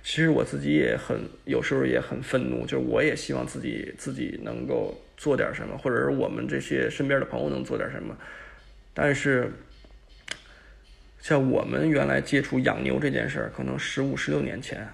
[0.02, 8.16] 其实我自己也很有时候也很愤怒，就是我也希望自己自己能够做点什么，或者是我们这些身边的朋友能做点什么。
[8.94, 9.50] 但是，
[11.20, 14.86] 像我们原来接触养牛这件事儿，可能十五、十六年前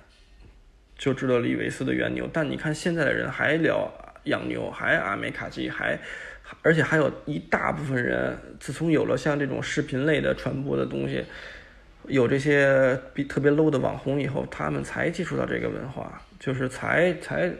[0.96, 2.28] 就知道李维斯的原牛。
[2.32, 3.90] 但你看现在的人还聊
[4.24, 5.98] 养牛，还阿美卡基，还
[6.62, 11.24] 而且还有一大部分人，自从有了像这种视频类的传播的东西，
[12.06, 17.52] 有这些比特别 low 的网红以后，他们才接触到这个文化，就是才才。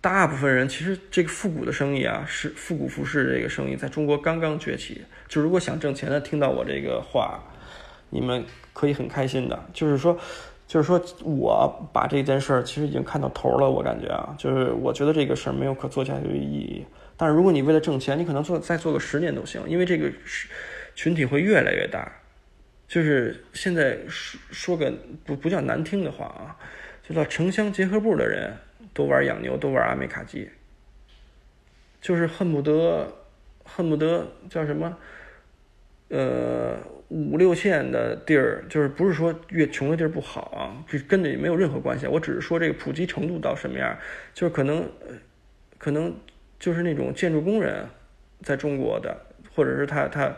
[0.00, 5.00] 大部分人其实这个复古的生意啊，是复古服饰这个生意，在中国刚刚崛起。
[5.28, 7.40] 就如果想挣钱的，听到我这个话，
[8.10, 9.64] 你们可以很开心的。
[9.72, 10.18] 就是说，
[10.66, 13.70] 就是说我把这件事儿其实已经看到头了。
[13.70, 16.84] 我感觉啊，就是我觉得这个事儿没有可做下去的意义。
[17.22, 20.10] 但是如果你为了挣钱，你可能做再做个十年都行，因为这个
[20.96, 22.10] 群体会越来越大。
[22.88, 24.92] 就是现在说说个
[25.24, 26.58] 不不叫难听的话啊，
[27.06, 28.52] 就叫城乡结合部的人。
[28.94, 30.50] 都玩养牛，都玩阿美卡基，
[31.98, 33.10] 就是恨不得，
[33.64, 34.98] 恨不得叫什么，
[36.08, 36.76] 呃，
[37.08, 42.06] 五六线的地儿，就是不是说越穷的地儿不好啊，这跟这没有任何关系。
[42.06, 43.96] 我只是说这个普及程度到什么样，
[44.34, 44.86] 就是可能，
[45.78, 46.14] 可能
[46.62, 47.84] 就是那种建筑工人，
[48.40, 49.16] 在中国的，
[49.52, 50.32] 或者是他他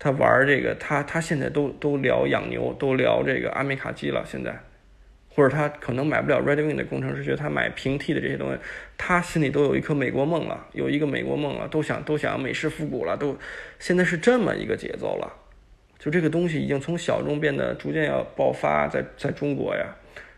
[0.00, 4.58] 他玩这个，他他现在都都聊养牛，都聊这个阿美卡基了，现在。
[5.32, 8.58] 或者他可能买不了 Red Wing 的工程师，觉得他买平替的这些东西，
[8.98, 13.38] 他心里都有一颗美国梦了，有一个美国梦了，都想都想美式复古了，都
[13.78, 15.32] 现在是这么一个节奏了。
[16.00, 19.94] 就这个东西已经从小众变得逐渐要爆发，在在中国呀，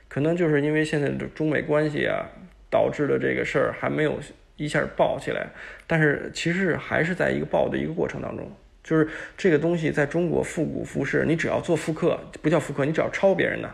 [0.08, 2.28] 可能就是因为现在的中美关系啊，
[2.68, 4.20] 导致的这个事儿还没有
[4.64, 5.48] 一下爆起来，
[5.86, 8.50] 但是其实还是在一个爆的一个过程当中。
[8.84, 13.70] 就是这个东西在中国复古服饰，你只要做复刻，不叫复刻，你只要抄别人的。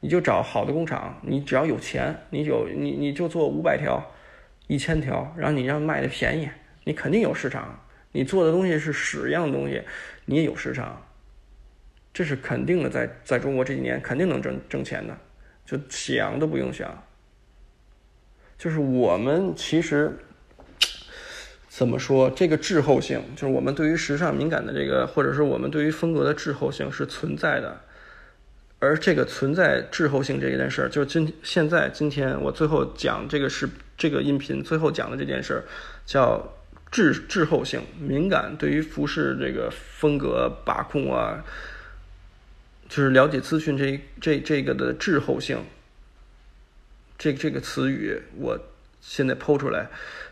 [0.00, 4.02] 你就找好的工厂，你只要有钱，你有你你就做五百条、
[4.66, 6.48] 一千条，然后你让卖的便宜，
[6.84, 7.78] 你肯定有市场。
[8.10, 9.80] 你做的东西是屎一样的东西，
[10.26, 11.00] 你也有市场，
[12.12, 12.90] 这是肯定的。
[12.90, 15.16] 在在中国这几年肯定能挣挣钱的，
[15.64, 17.02] 就想都不用想。
[18.62, 20.16] 就是我们其实
[21.68, 27.80] 怎么说，这个滞后性，就是我们对于时尚敏感的这个，或者是我们对于风格的滞后性是存在的。
[28.78, 35.64] 而这个存在滞后性这件事儿，就是今现在今天我最后讲这个是这个音频最后讲的这件事儿，
[36.06, 36.54] 叫
[36.92, 41.42] 滞滞后性敏感，对于服饰这个风格把控啊，
[42.88, 45.64] 就是了解资讯这这这个的滞后性，
[47.22, 48.58] 这这个词语我
[49.00, 49.86] 现在抛出来，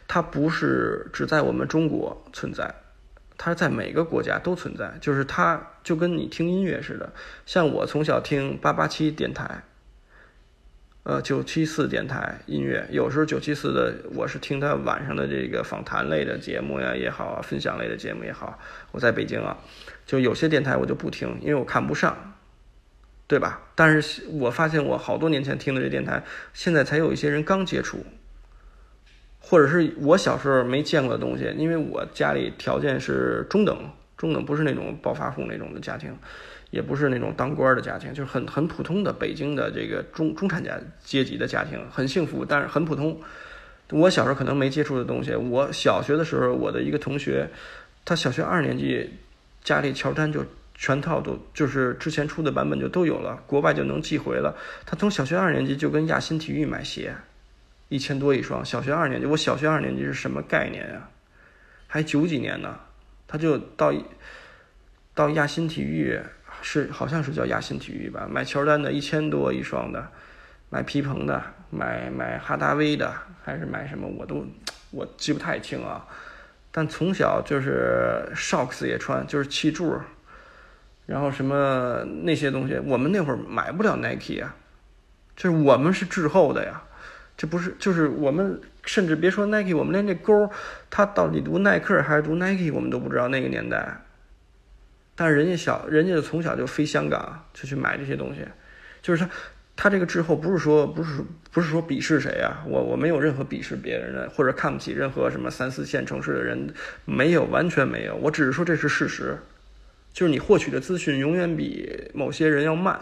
[0.08, 2.74] 它不是只在我们中国存在。
[3.38, 7.12] 它在每个国家都存在，就是它就跟你听音乐似的。
[7.46, 9.62] 像我从小听八八七电台，
[11.04, 18.58] 呃九七四电台音乐，有时候九七四的我是听他晚上的这个访谈类的节目呀也好啊，分享类的节目也好。
[18.90, 19.56] 我在北京啊，
[20.04, 22.34] 就有些电台我就不听，因为我看不上，
[23.30, 23.60] 对吧？
[23.76, 26.20] 但是我发现我好多年前听的这电台，
[26.52, 28.04] 现在才有一些人刚接触。
[29.38, 36.12] 或者是我小时候没见过的东西，因为我家里条件是中等，中等不是那种暴发户那种的家庭，
[36.72, 43.16] 也不是那种当官的家庭，就是很很普通的北京的这个中中产家阶级的家庭，很幸福，但是很普通。
[43.90, 47.48] 我小时候可能没接触的东西，我小学的时候，我的一个同学，
[48.04, 49.08] 他小学二年级，
[49.62, 50.44] 家里乔丹就
[50.82, 54.56] 全套都就是之前出的版本就都有了，国外就能寄回了。
[54.86, 57.14] 他从小学二年级就跟亚新体育买鞋。
[57.90, 61.10] 一千多一双，小学二年级，我小学二年级是什么概念呀？
[61.86, 62.80] 还九几年呢，
[63.28, 63.92] 他就到
[65.12, 66.18] 到亚新体育，
[66.62, 70.10] 是好像是叫亚新体育吧，买乔丹的一千多一双的，
[70.70, 73.12] 买皮蓬的，买买哈达威的，
[73.44, 74.46] 还是买什么，我都
[74.92, 76.06] 我记不太清啊。
[76.70, 80.00] 但从小就是 Shocks 也穿，就是气柱，
[81.10, 84.54] 然后什么那些东西，我们那会儿买不了 Nike 啊，
[85.34, 86.80] 就是我们是滞后的呀。
[87.36, 90.48] 这不是，就是我们甚至别说 Nike，我们连这勾，
[90.88, 94.02] 他到底读耐克还是读 Nike，我们都不知道那个年代。
[95.16, 98.46] 但是人家小，人家从小就飞香港，就去买这些东西，
[99.02, 99.30] 就是他，
[99.74, 106.72] 他这个滞后不是说不是不是说鄙视谁啊，我我没有任何鄙视别人的或者看不起任何什么三四线城市的人，
[107.04, 109.36] 没有完全没有，我只是说这是事实，
[110.12, 113.00] 就是你获取的资讯永远比某些人要慢，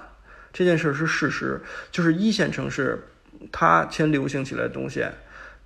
[0.52, 3.08] 这件事是事实，就是一线城市
[3.50, 5.04] 它先流行起来的东西，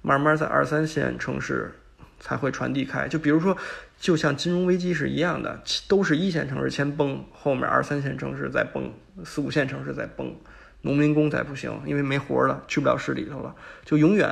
[0.02, 1.72] 慢慢在二三线城市
[2.20, 3.56] 才会传递开，就比如说。
[4.02, 8.92] 就像金融危机是一样的，都是一线城市先崩，后面二三线城市再崩，
[9.24, 10.34] 四五线城市再崩，
[10.80, 14.28] 农民工再不行，因为没活了，去不了市里头了，就永远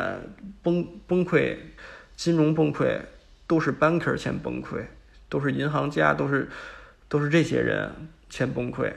[0.60, 1.54] 崩崩溃，
[2.16, 2.98] 金融崩溃
[3.46, 4.82] 都是 banker 先崩溃，
[5.28, 6.48] 都是银行家，都是
[7.10, 7.90] 都是这些人
[8.30, 8.90] 先崩溃。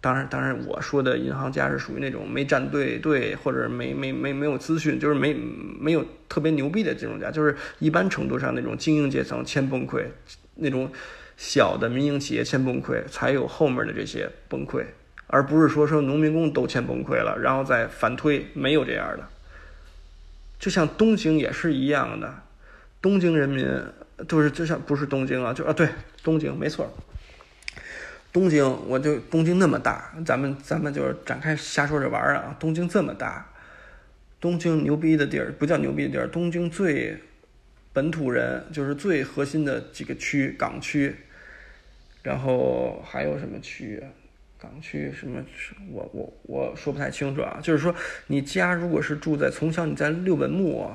[0.00, 10.06] 当然，当然，我说的银行家是属于那种没站对队，或者没没没没有资讯，就是没没有特别牛逼的金融家，就是一般程度上那种精英阶层先崩溃，
[10.56, 10.90] 那种
[11.36, 14.84] 小的民营企业先崩溃，才有后面的这些崩溃，
[15.28, 19.28] 而不是说说农民工都先崩溃了，然后再反推，没有这样的。
[20.58, 22.42] 就像东京也是一样的，
[23.00, 23.64] 东京人民
[24.26, 25.88] 就是就像不是东京啊，就啊对，
[26.24, 26.92] 东京没错。
[28.32, 32.56] 东京，我就东京那么大，咱们咱们就是展开瞎说着玩儿啊。
[32.58, 33.46] 东京这么大，
[34.40, 37.18] 东京牛逼的地儿不叫牛逼的地儿，东京最
[37.92, 41.14] 本土人就是最核心的几个区，港区，
[42.22, 44.02] 然后还有什么区？
[44.58, 45.44] 港区什么？
[45.90, 47.58] 我我我说不太清楚啊。
[47.62, 47.94] 就是说，
[48.28, 50.90] 你家如果是住在从小你在六本木。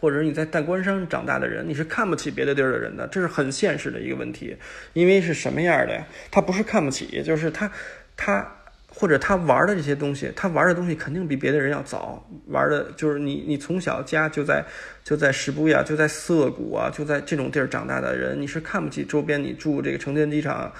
[0.00, 4.56] 或者你在大关山长大的人，你是看不起别的地儿的人的，这是很现实的一个问题。
[4.94, 6.06] 因为是什么样的呀？
[6.30, 7.70] 他不是看不起，就是他，
[8.16, 8.56] 他
[8.88, 12.26] 或者他玩的这些东西，他玩的东西肯定比别的人要早。
[12.46, 14.64] 玩的就是你，你从小家就在
[15.04, 20.72] 就在石布呀，就在涩谷啊，就在这种地儿长大的人，你是看不起周边你住这个成田机场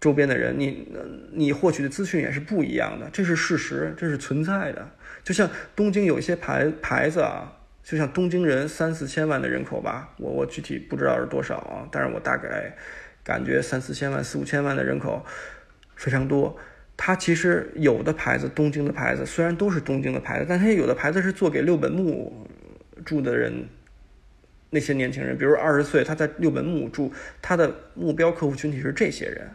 [0.00, 0.86] 周边的人，你
[1.32, 4.88] 你获取的资讯也是不一样的，这是事实，这是存在的。
[5.24, 7.52] 就像东京有一些牌牌子啊。
[7.88, 12.76] 就像东京人三四千万的人口吧，我我具体不知道是多少啊，但是我大概
[13.24, 15.24] 感觉三四千万、四五千万的人口
[15.96, 16.54] 非常多。
[16.98, 22.46] 它其实有的牌子，东京的牌子虽然都是东京的牌子，但它有的牌子是做给六本木
[23.06, 23.66] 住的人，
[24.68, 29.48] 那些年轻人，比如二十岁他在六本木住，他的目标客户群体是这些人。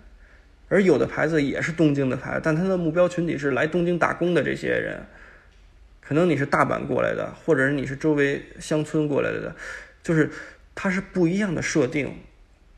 [0.70, 5.06] 而有的牌子也是东京的牌子，但它的目标群体是来东京打工的这些人。
[6.06, 9.56] 可能你是大阪过来的，或者是你是周围乡村过来的，
[10.04, 10.30] 就是
[10.76, 12.14] 它是不一样的设定，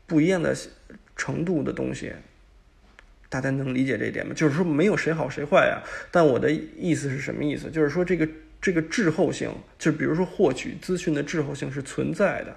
[0.06, 0.56] 不一样的
[1.16, 2.12] 程度的东西，
[3.28, 4.32] 大家能理解这一点吗？
[4.34, 5.82] 就是说没有谁好谁坏啊。
[6.12, 7.68] 但我的意思是什么意思？
[7.68, 8.28] 就是说这个
[8.60, 12.56] 这个滞后性，就比如说获取资讯的滞后性是存在的。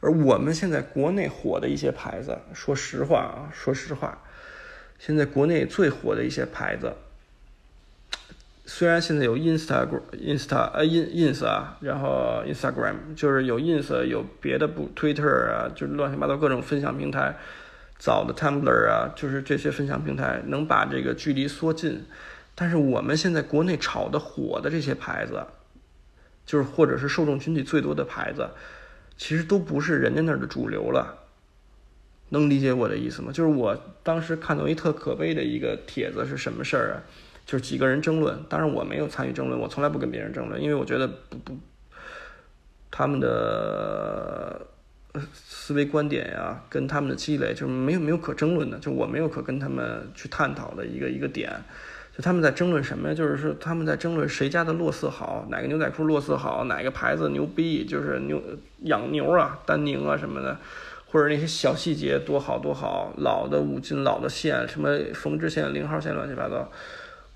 [0.00, 4.22] 而我们现在国内火的一些牌子，说实话啊，说实话，
[4.98, 6.94] 现在国内最火的一些牌子。
[8.68, 17.36] 虽然现在有 Instagram、Insta 呃 In Ins 啊，然后 Instagram 就是有 Ins，有别的不 Twitter 啊，就是乱七八糟各种分享平台，
[17.96, 22.04] 早的 Tumblr 啊，就是这些分享平台能把这个距离缩近。
[22.56, 25.46] 但是我们现在国内炒的火的这些牌子，
[26.44, 28.48] 就是或者是受众群体最多的牌子，
[29.16, 31.22] 其实都不是人家那儿的主流了。
[32.30, 33.30] 能理解我的意思吗？
[33.30, 36.96] 就是我当时看到一特可悲的一个帖子是什么事儿啊？
[37.46, 41.56] 就是几个人争论，当然我没有参与争论，我从来不跟别人争论，因为我觉得不不，
[42.90, 44.66] 他们的
[45.32, 51.52] 思维观点呀，跟他们的积累，就没有没有可争论的，就我没有可跟他们去探讨的一个一个点，
[52.16, 53.14] 就他们在争论什么呀？
[53.14, 58.42] 就是说他们在争论谁家的落色好，哪个牛仔裤落色好，哪个牌子牛逼，就是牛
[58.80, 60.58] 养牛啊，丹宁啊什么的，
[61.06, 66.68] 或者那些小细节多好多好，老的五金、老的线，什么缝制线、零号线，乱七八糟。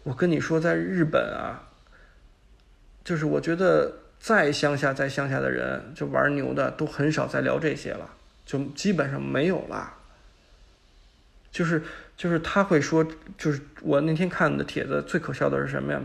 [0.02, 1.68] 我跟你说，在日本啊，
[3.04, 8.10] 就是我觉得再乡下、再乡下的人，就玩牛的都很少再聊这些了，
[8.46, 9.94] 就基本上没有了。
[11.52, 11.82] 就是
[12.16, 16.00] 就是他会说，就是我那天看的帖子最可笑的是什么呀？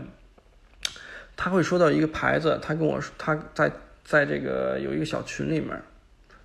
[1.34, 3.72] 他会说到一个牌子，他跟我说他在
[4.04, 5.80] 在这个有一个小群里面，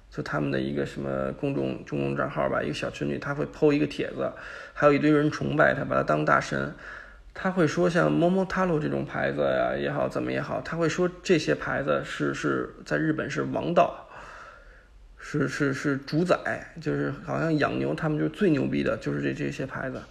[0.09, 4.31] 就他们的一个什么公众公众账号吧，一个小群里他会 PO 一个帖子，
[4.73, 6.73] 还有一堆人崇拜他，把他当大神。
[7.33, 14.07] 他会说像 Momotaro 这种牌子呀也好，怎么也好，他会说这些牌子是是在日本是王道，
[15.17, 20.01] 是是是主宰，就是好像养牛他们就最牛逼的，就是这这些牌子，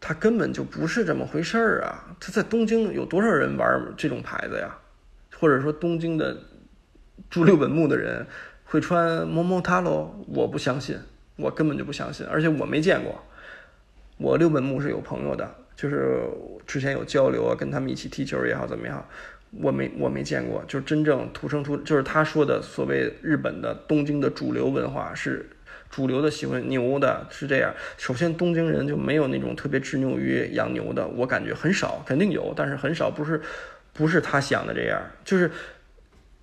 [0.00, 2.16] 他根本就不是这么回事儿啊！
[2.20, 4.76] 他在东京有多少人玩这种牌子呀？
[5.38, 6.36] 或者说东京的
[7.28, 8.26] 住六本木的人
[8.64, 10.10] 会穿 Momotaro？
[10.28, 10.98] 我不相信，
[11.36, 13.20] 我根本就不相信，而且我没见过。
[14.16, 16.28] 我六本木是有朋友的，就是
[16.66, 19.02] 之前有交流啊，跟他们一起踢球也好，怎么样，
[19.62, 25.48] 我没我没见过，就是真正土生土，就是他说的所谓日本的东京的主流文化是
[25.88, 27.72] 主流的喜欢牛的，是这样。
[27.96, 33.40] 首先，东京人就没有那种特别执拗于养牛的，我感觉很少，肯定有，但是很少，不是
[33.94, 35.50] 不是他想的这样，就是。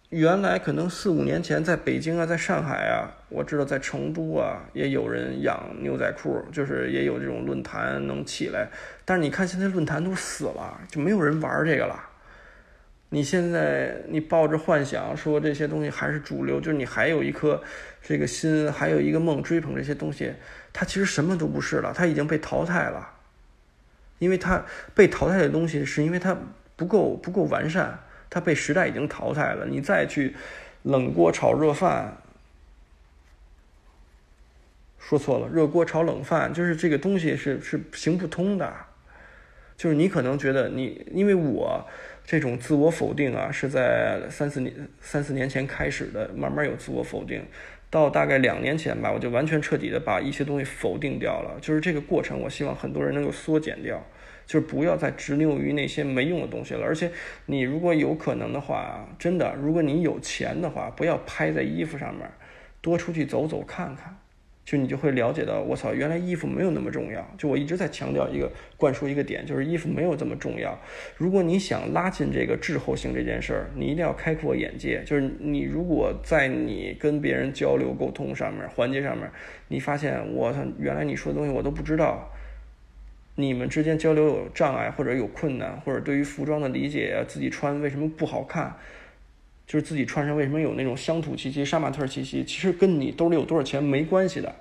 [0.10, 8.70] 原来可能四五年前，在北京啊，在上海啊，我知道在成都啊，也有人养牛仔裤，就是也有这种论坛能起来。
[9.04, 12.02] 但是你看现在论坛都死了，就没有人玩这个了。
[13.10, 17.62] 你现在你抱着幻想说这些东西还是主流，就是你还有一颗
[18.02, 20.32] 这个心，还有一个梦追捧这些东西，
[20.72, 23.10] 它其实什么都不是了，它已经被淘汰了。
[24.20, 24.64] 因为它
[24.96, 26.36] 被淘汰的东西，是因为它
[26.78, 28.00] 不够不够完善。
[28.30, 30.36] 它被时代已经淘汰了，你再去
[30.84, 32.18] 冷锅炒热饭，
[35.00, 38.74] 说错了，热锅炒冷饭，就是这个东西是是行不通的。
[39.78, 41.86] 就是你可能觉得你，因为我
[42.26, 47.46] 这种自我否定啊，是在三四年三四年前开始的，慢慢有自我否定，
[47.90, 51.60] 到大概两年前吧，我就完全彻底的把一些东西否定掉了。
[51.62, 54.04] 就是这个过程，我希望很多人能够缩减掉。
[54.48, 57.12] 就是不要再执拗于那些没用的东西了，而且
[57.46, 62.26] 你如果有可能的话，真的，如果你有钱的话，不要拍在衣服上面，
[62.80, 64.16] 多出去走走看看，
[64.64, 67.30] 就你就会了解到，我操，原来衣服没有那么重要。
[67.38, 70.80] 就我一直在强调一个灌输一个点，就是衣服没有这么重要。
[71.18, 75.04] 如果你想拉近这个滞后性这件事儿，你一定要开阔眼界。
[75.06, 79.30] 就是你如果在你跟别人交流沟通上面环节上面，
[79.68, 82.32] 你发现我操，原来你说的东西我都不知道。
[83.40, 88.76] 你们之间交流有障碍，或者有困难，或者对于服装的理解啊，自己穿为什么不好看，
[89.68, 94.56] 就是自己穿上为什么有那种乡土气息、杀马特气息，其实跟你兜里有多少钱没关系的。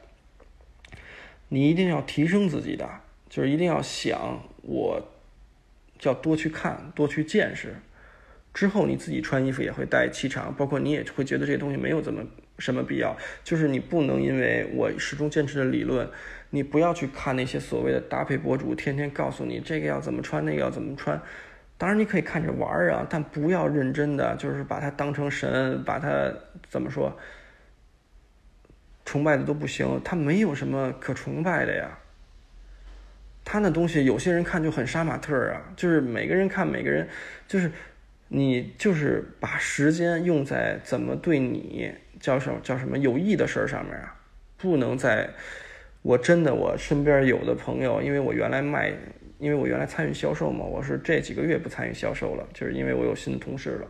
[1.48, 2.86] 你一定要提升自己的，
[3.30, 5.08] 就是一定要想，我
[6.02, 7.76] 要多去看，多去见识，
[8.52, 12.22] 之后你自己穿衣服也会带气场，包括你也会觉得这些东西没有怎么
[12.58, 16.06] 什么必要，就是你不能因为我始终坚持的理论。
[16.50, 21.20] 你不要去看那些所谓的搭配博主，天天告诉你这个要怎么穿，那个要怎么穿。
[21.78, 26.32] 当然你可以看着玩儿啊，但不要认真的，就是把它当成神，把它
[26.68, 27.14] 怎么说，
[29.04, 30.00] 崇拜的都不行。
[30.02, 31.98] 他没有什么可崇拜的呀。
[33.44, 37.06] 他那东西有些人看就很杀马特啊，就是每个人看每个人，
[37.46, 37.70] 就是
[38.28, 44.16] 你就是把时间用在怎么对你叫什么叫什么有益的事儿上面啊，
[44.56, 45.28] 不能在。
[46.06, 48.92] 我真的，我身边有的朋友，因为我原来卖，
[49.40, 53.88] 因为我原来参与销售嘛，我是这几个月不参与销售了，就是因为我有新的同事了。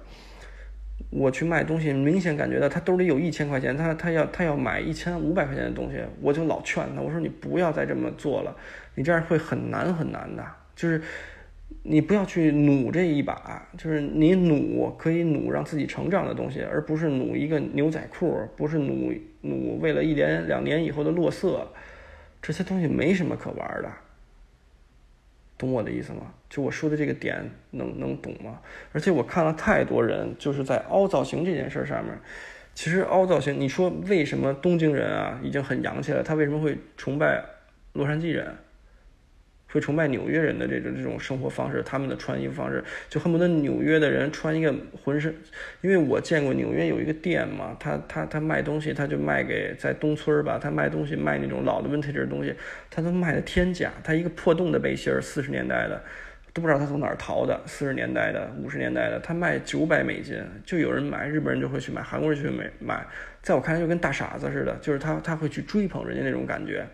[1.11, 8.57] 我去卖东西，明显感觉到他兜里有一千块钱，他他要他要买一千五百块钱的东西，我就老劝他，我说你不要再这么做了，
[8.95, 10.43] 你这样会很难很难的，
[10.75, 10.99] 就是
[11.83, 19.13] 你不要去努这一把，就是你努可以努让自己成长的东西，而不是努一个牛仔裤，不是努
[19.43, 21.71] 努为了一年两年以后的落色。
[22.47, 23.91] 这些东西没什么可玩的，
[25.59, 26.33] 懂我的意思吗？
[26.49, 28.61] 就我说的这个点，能能懂吗？
[28.93, 32.17] 而且我看了太多人，就是在凹造型这件事上面，
[32.73, 37.45] 其实凹造型，你说为什么东京人啊已经很洋气了，他为什么会崇拜
[37.95, 38.57] 洛杉矶人？
[39.77, 44.75] 会崇拜纽约人的这种这种生活方式，他们的穿衣服方式，就恨不得纽约的人穿一个
[45.05, 45.35] 浑身，
[45.83, 52.55] 因为我见过纽约有一个店嘛，他他他卖东西，他就卖给在东村吧，他卖东西卖那种老的 vintage 的东西，
[52.91, 56.03] 他都卖的天价，他一个破洞的背心儿，四十年代的，
[56.55, 63.07] 都不知道他从哪儿淘的，四十年代的、五十年代的，他卖九百美金，就有人买，日本人就会去买，韩国人去买买，
[63.43, 66.87] 在我看来就跟大傻子似的，就是他他会去追捧人家那种感觉。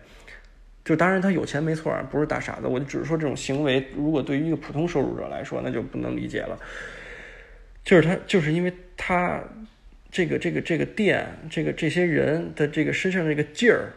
[0.83, 2.67] 就当然他有钱没错，不是大傻子。
[2.67, 6.59] 我就只是说这种行为，如果对于一个普通收入者来说，那就不能理解了。
[7.83, 9.41] 就是他，就是因为他
[10.11, 13.87] 这个这个这个店，这个这些人的这个身上这个劲儿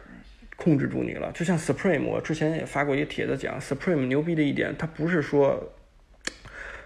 [0.55, 1.29] 控制住你了。
[1.33, 5.73] 就像 Supreme，我之前也发过一个帖子讲，Supreme 牛逼的一点，他不是说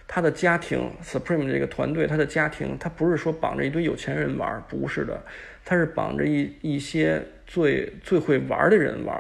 [0.08, 5.24] 他的家庭，Supreme 这个团队，他的家庭，他不是说绑着一堆有钱人玩，不是的，
[5.64, 9.16] 他是绑着一一些最最会玩的人玩。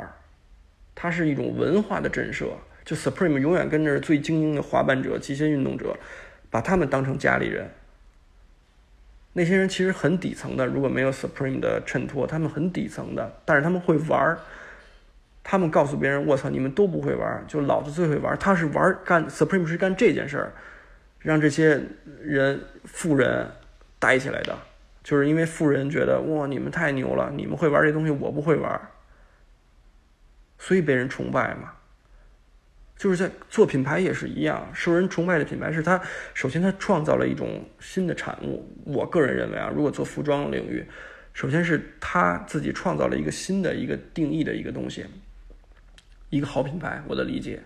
[0.96, 2.50] 它是一种文化的震慑，
[2.84, 5.98] 就 Supreme 永远跟着最精英的滑板者、极限运动者，
[6.50, 7.70] 把他们当成家里人。
[9.34, 14.40] 那些人其实很底层的，如果没有 Supreme 的衬托，他们很底层的，但是他们会玩儿。
[15.44, 20.54] 他们告诉别人：“我操，你们都不会玩，就老子最会玩。”他是玩干 Supreme 是干这件事儿，
[21.18, 21.82] 让这些
[22.22, 23.50] 人富人
[23.98, 24.56] 带起来的，
[25.04, 28.80] 就是因为富人觉得：“哇，你们太牛了，你们会玩这东西，我不会玩。”
[30.62, 31.74] 所以被人崇拜嘛。
[32.96, 36.00] 就是在做品牌也是一样，受人崇拜的品牌是它
[36.36, 38.72] 首先它创造了一种新的产物。
[38.86, 40.86] 我个人认为啊，如果做服装领域，
[41.34, 45.04] 首先是他自己创造了一个新的一个定义的一个东西，
[46.30, 47.02] 一个好品牌。
[47.08, 47.60] 我的理解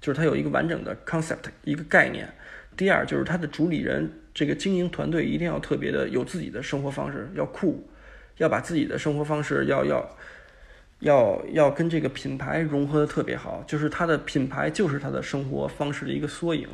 [0.00, 2.32] 就是它有一个完整的 concept 一个概念。
[2.76, 7.88] 第二就是它的主理人这个经营团队一定要特别的有自己的生活方式，要酷，
[8.36, 10.16] 要把自己的生活方式要要。
[11.00, 16.66] 要要跟这个品牌融合的特别好，就是它的品牌就是它的生活方式的一个缩影，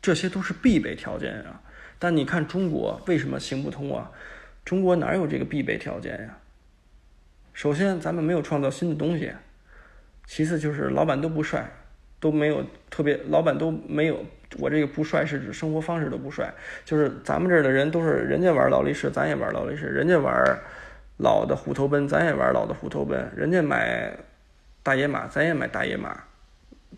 [0.00, 1.60] 这些都是必备条件啊。
[1.98, 4.10] 但你看中国为什么行不通啊？
[4.64, 6.38] 中国哪有这个必备条件呀？
[7.52, 9.32] 首先咱们没有创造新的东西，
[10.26, 11.70] 其次就是老板都不帅，
[12.20, 14.24] 都没有特别，老板都没有。
[14.58, 16.50] 我这个不帅是指生活方式都不帅，
[16.84, 20.34] 就是咱们这儿的人都是人家玩劳力士，咱也玩劳力士，人家玩。
[21.18, 23.30] 老的虎头奔，咱也玩老的虎头奔。
[23.36, 24.16] 人家买
[24.82, 26.24] 大野马，咱也买大野马。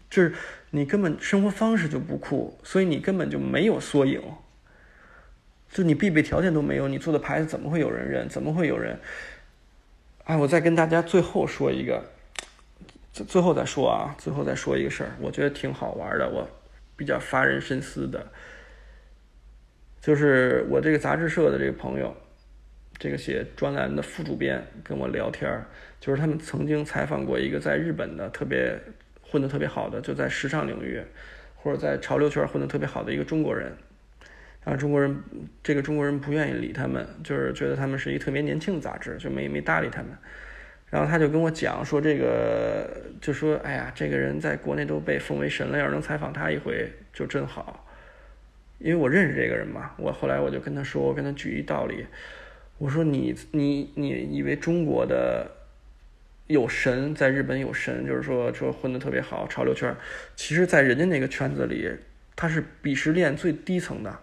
[0.08, 0.32] 就是
[0.70, 4.22] 你根本生活方式就不酷，所以你根本就没有缩影。
[5.70, 8.28] 就你必备条件都没有，你做的牌子怎么会有人认？
[8.28, 8.98] 怎么会有人？
[10.24, 12.04] 哎，我再跟大家最后说一个，
[13.12, 16.48] 最后再说啊，最后再说一个事儿，我觉得挺好玩的，我
[16.96, 18.24] 比较发人深思的，
[20.00, 22.14] 就是我这个杂志社的这个朋友。
[23.01, 25.64] 这个写专栏的副主编跟我聊天儿，
[25.98, 28.78] 就是他们曾经采访过一个在日本的特别
[29.22, 31.01] 混得特别好的，就在时尚领域
[31.57, 33.72] 或者在潮流圈混得特别好的一个中国人，
[34.62, 35.16] 然后中国人
[35.62, 40.11] 这个中国人不愿意理他们，就是觉得他们是一个特别年轻的杂志，就没没搭理他们。
[40.90, 42.86] 然后他就跟我讲说，这个
[43.18, 47.88] 就说，哎呀，这个人在国内都被奉为神了，要是能采访他一回就真好，
[48.78, 49.92] 因为我认识这个人嘛。
[49.96, 52.05] 我后来我就跟他说，我跟他举一道理。
[52.81, 55.47] 我说你你你以为中国的
[56.47, 59.95] 有神，在日本有神，就是说说混的特别好，潮流圈，
[60.35, 61.87] 其实，在人家那个圈子里，
[62.35, 64.18] 他是鄙视链最低层的。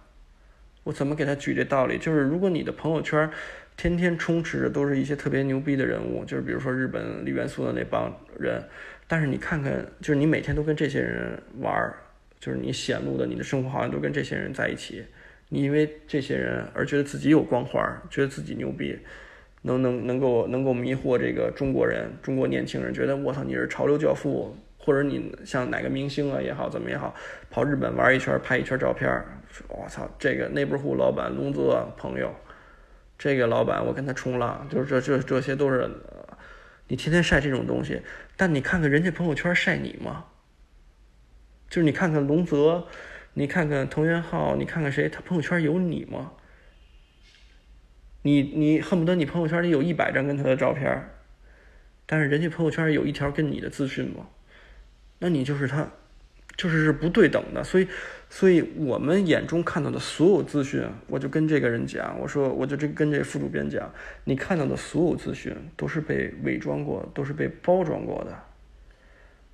[0.86, 2.00] 我怎么给他举这道理？
[2.00, 3.30] 就是如果你的朋友圈
[3.78, 8.60] 天天充斥着都是一些特别牛逼的人物，就是比如说日本李元素的那帮人，
[9.08, 11.94] 但是你看看，就是你每天都跟这些人玩，
[12.40, 15.06] 就是你显露的你的生活好像都跟这些人在一起。
[15.50, 19.00] 你因为这些人而觉得自己有光环，觉得自己牛逼，
[19.62, 27.16] 能能能够能够迷惑这个中国人，中国年轻人觉得我操你是潮流教父，或者你像哪个明星啊也好怎么也好，
[27.50, 29.10] 跑日本玩一圈拍一圈照片，
[29.70, 32.30] 我操这个内部户老板龙泽朋友，
[33.18, 35.90] 这个老板我跟他冲浪，就是这这这些都是，
[36.90, 38.02] 你天天晒这种东西，
[38.36, 40.26] 但你看看人家朋友圈晒你吗？
[41.70, 42.86] 就是你看看龙泽。
[43.38, 45.08] 你看看藤原浩，你看看谁？
[45.08, 46.32] 他朋友圈有你吗？
[48.24, 51.08] 你你恨不得你朋友圈里有一百张跟他的照片，
[52.08, 54.28] 但是人家朋友圈有一条跟你的资讯吗？
[55.20, 55.88] 那你就是他，
[56.56, 57.64] 就是是不对等的。
[57.64, 57.88] 所以，
[58.28, 68.36] 所以我们眼中看到的所有资讯，我就跟这个人讲，我说我就这跟这副主编讲，你看到的所有资讯都是被伪装过，都是被包装过的，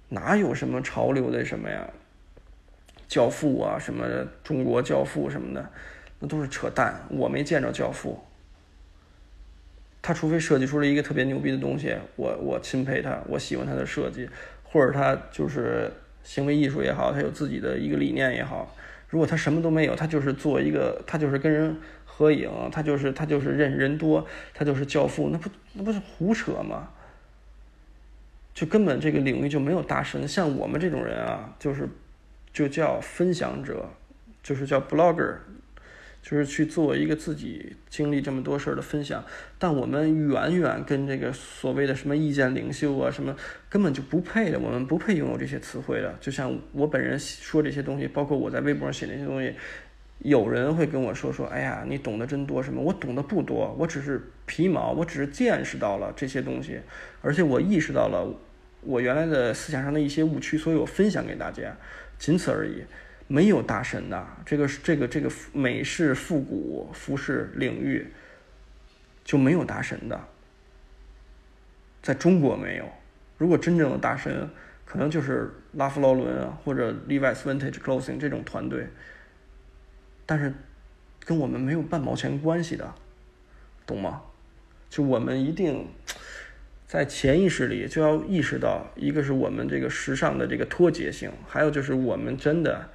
[0.07, 1.89] 哪有什么潮流的什么呀？
[3.07, 4.05] 教父啊，什么
[4.43, 5.69] 中国教父什么的，
[6.19, 7.05] 那都是扯淡。
[7.09, 8.23] 我没见着教父，
[10.01, 14.27] 他除非设计出了一个特别牛逼的东西，我我钦佩他，我喜欢他的设计，
[14.63, 15.91] 或者他就是
[16.23, 18.75] 行为艺术也好，他有自己的一个理念也好。
[19.09, 26.89] 如果他什么都没有，他就是做一个，他就是跟人合影，他就是他就是认人多，他就是教父，那不那不是胡扯吗？
[28.55, 31.87] 就根本这个领域就没有大神，像我们这种人啊，就是。
[32.53, 33.89] 就叫分享者，
[34.43, 35.37] 就是叫 blogger，
[36.21, 39.25] 就是去做一个自己经历这么多事儿的分享。
[39.57, 43.35] 但我们远远跟这个所谓的什么意见领袖啊，什么
[43.69, 44.59] 根本就不配的。
[44.59, 46.15] 我们不配拥有这些词汇的。
[46.21, 49.53] 就像我本人说这些东西，包括我在微博上写那些东西，
[50.19, 52.81] 有人会跟我说说：“哎呀，你懂得真多。”什么？
[52.81, 56.79] 我懂得不多，我只是皮毛，我只是见识到了这些东西，
[57.21, 58.33] 而且我意识到了
[58.81, 61.75] 我原来的思想上的一些误区，所以我分享给大家。
[62.17, 62.83] 仅此而已，
[63.27, 68.07] 没有大神的这个这个这个美式复古服饰领域
[69.23, 70.27] 就没有大神的，
[72.01, 72.89] 在中国没有。
[73.37, 74.49] 如果真正的大神，
[74.85, 78.87] 可能就是拉夫劳伦啊或者 Levi's Vintage Clothing 这种团队，
[80.25, 80.53] 但是
[81.25, 82.93] 跟我们没有半毛钱关系的，
[83.85, 84.21] 懂吗？
[84.89, 85.87] 就我们一定。
[86.93, 92.87] 在潜意识里就要意识到，一个是我们这个时尚的这个脱节性，还有就是我们真的，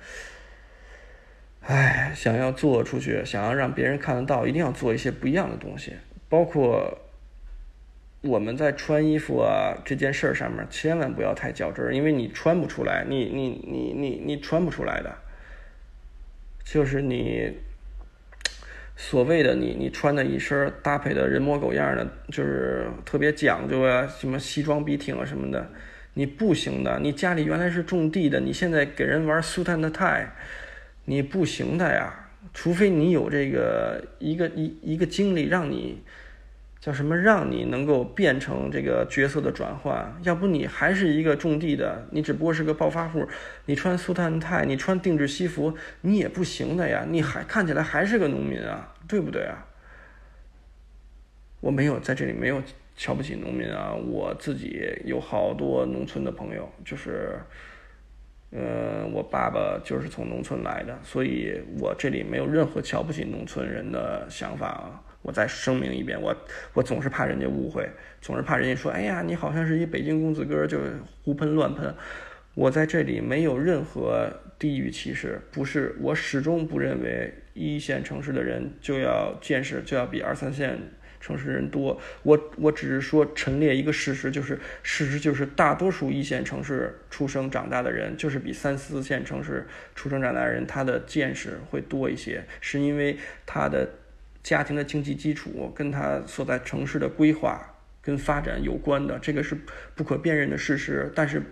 [1.63, 5.95] 哎，想要做出去，想要让别人看得到，一定要做一些不一样的东西。
[6.29, 6.97] 包括
[8.21, 15.13] 我们在穿衣服啊这件事儿上面，千万不要太较真儿，因为你穿不出来，你你你你你穿不出来的，
[16.63, 17.53] 就是你
[19.01, 25.71] 所谓的你你穿的一身搭配的人模狗样的，就是特别讲究啊，什么西装笔挺啊什么的，
[26.15, 26.99] 你不行的。
[26.99, 30.27] 你家里原来是种地的，你现在给人玩 suit and tie，
[31.05, 32.29] 你不行的呀。
[32.53, 36.03] 除非你有这个一个一一个经历让你。
[36.89, 37.15] 叫什么？
[37.15, 43.29] 让你能够变成这个角色的转换，要不你还是一个种地的，你只不过是个暴发户。
[43.67, 49.67] 你穿苏丹泰，你穿定制西服，你也不行的呀，你还看起来还是个农民啊，对不对啊？
[51.61, 52.63] 我没有在这里没有
[52.97, 57.39] 瞧不起农民啊，我自己有好多农村的朋友，就是，
[58.51, 65.05] 呃，我爸爸就是从农村来的，所以我这里没有任何瞧不起农村人的想法啊。
[65.23, 66.35] 我再声明一遍，我
[66.73, 67.89] 我总是怕人家误会，
[68.21, 70.79] 总是怕人家说，哎呀，你好像是一北京公子哥，就
[71.23, 71.95] 胡喷乱喷。
[72.55, 80.79] 我在这里没有任何地域歧视，不是，我始终不认为一线城市的人就要见识就要比二三线
[81.21, 82.01] 城市人多。
[82.23, 93.89] 我我只是说陈列一个事实，就是事实就是大多数一线城市出生长大的人，就是比三四线城市出生长大的人他的见识会多一些，是因为他的。
[94.49, 99.55] 家庭的经济基础跟他所在城市的规划跟发展有关的，这个是
[99.95, 101.13] 不可辨认的事实。
[101.15, 101.43] 但是，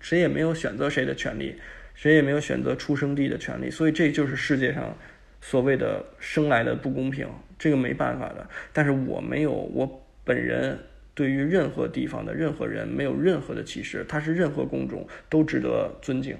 [0.00, 1.60] 谁也没有选择谁的权利，
[1.92, 3.70] 谁也没有选择出生地的权利。
[3.70, 4.96] 所以，这就是世界上
[5.42, 7.28] 所谓的生来的不公平，
[7.58, 8.48] 这个没办法的。
[8.72, 10.78] 但是我没有，我本人
[11.14, 16.34] 对于任何地方的任何人没有任何的歧视，他是任何工种都值得尊敬。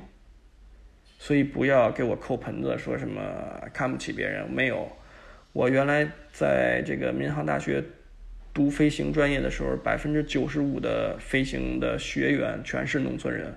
[1.18, 3.20] 所以，不要给我扣盆子，说什么
[3.74, 4.90] 看不起别人，没有。
[5.52, 7.82] 我原来在这个民航大学
[8.52, 13.52] 读飞行专业的时候，百分之九十五的飞行的学员全是农村人，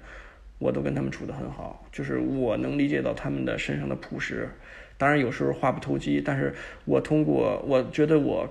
[0.57, 4.49] 我都跟他们处得很好，就是我能理解到他们的身上的朴实。
[4.97, 6.53] 当然有时候话不投机，但是
[6.85, 8.47] 我通过我觉得我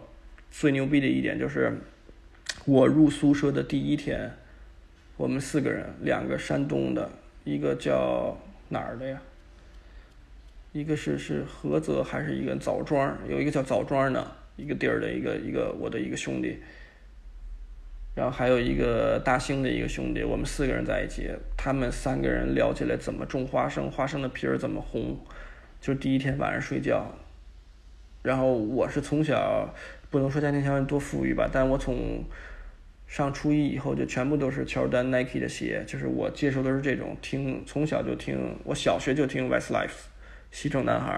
[0.51, 1.73] 最牛逼的一点就是，
[2.67, 4.31] 我入宿舍的第一天，
[5.17, 7.09] 我们四个人，两个山东的，
[7.45, 8.37] 一个叫
[8.69, 9.23] 哪儿的呀？
[10.73, 13.19] 一个是是菏泽，还是一个枣庄？
[13.29, 14.25] 有一个叫枣庄的
[14.57, 16.59] 一个地儿的一个一个我的一个兄弟，
[18.15, 25.19] 然后还有一个大兴的一个兄弟，我们四个人在一起，他们三个人聊起来怎么种花生，花生的皮儿怎么红，
[25.81, 27.05] 就第一天晚上睡觉。
[28.23, 29.75] 然后我是从小
[30.09, 32.23] 不能说家庭条件多富裕吧，但我从
[33.09, 40.10] 上初一以后就全部都是乔丹、Nike 的鞋，就是我接受都是这种，听从小就听，我小学就听 Westlife。
[40.51, 41.13] 西城男孩，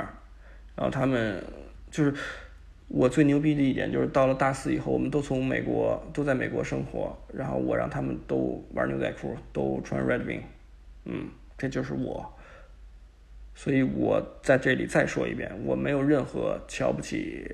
[0.77, 1.43] 然后他们
[1.91, 2.15] 就是
[2.89, 10.43] 我最牛逼的一点，就是到了大四以后，我们都从美国都在美国生活，然后我让他们都玩牛仔裤，都穿 Red Wing，
[11.05, 12.31] 嗯，这就是我。
[13.55, 17.51] 所以我在这里再说一遍，我没有任何瞧不起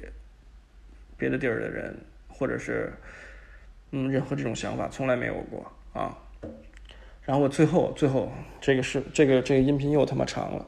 [1.16, 1.96] 别的地儿的人，
[2.28, 2.92] 或者是
[3.90, 6.16] 嗯任何这种想法，从来没有过啊。
[7.24, 10.66] 然后我最后最后这个是这个这个音频又他妈长了。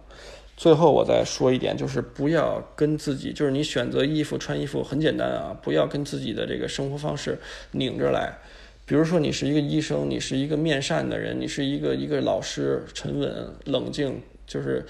[0.61, 7.39] 最后我再说一点，就是不要跟自己，就是你选择衣服穿衣服很简单啊，不要跟自己的这个生活方式
[7.71, 8.31] 拧着来。
[8.85, 13.33] 比如说你是一个医生，你是一个面善的人，你是一个一个老师，沉稳
[13.65, 14.85] 冷静，就是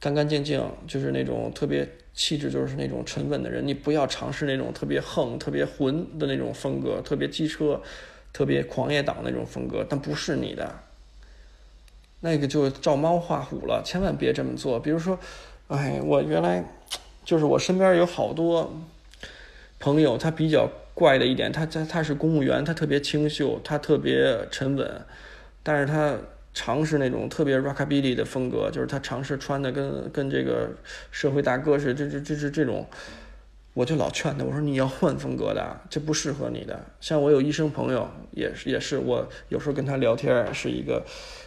[0.00, 3.64] 干干净净，就是那种特别气质，就是那种沉稳的人。
[3.64, 7.80] 你不要尝试那种特别横、特别混的那种风格，特别机车、
[8.32, 10.80] 特别狂野党那种风格，但不是你的。
[12.22, 14.80] 那个就照猫画虎了，千万别这么做。
[14.80, 15.18] 比如说，
[15.68, 16.64] 哎，我原来
[17.24, 18.72] 就是我身边有好多
[19.78, 24.88] 朋友，他比较怪的一点，他他他是公务员，他特别清秀，他特别沉稳，
[25.62, 26.16] 但是他
[26.54, 30.70] 尝试那种特别 rockabilly 的风格，就是他尝试穿的跟跟这个
[31.10, 32.86] 社会大哥似的，这这这是这种。
[33.74, 36.78] 我就老劝他，我说你要换风格的，这不适合你的。
[37.00, 41.02] 像我有医生朋友，也是也是，我有时候跟他聊天，是一个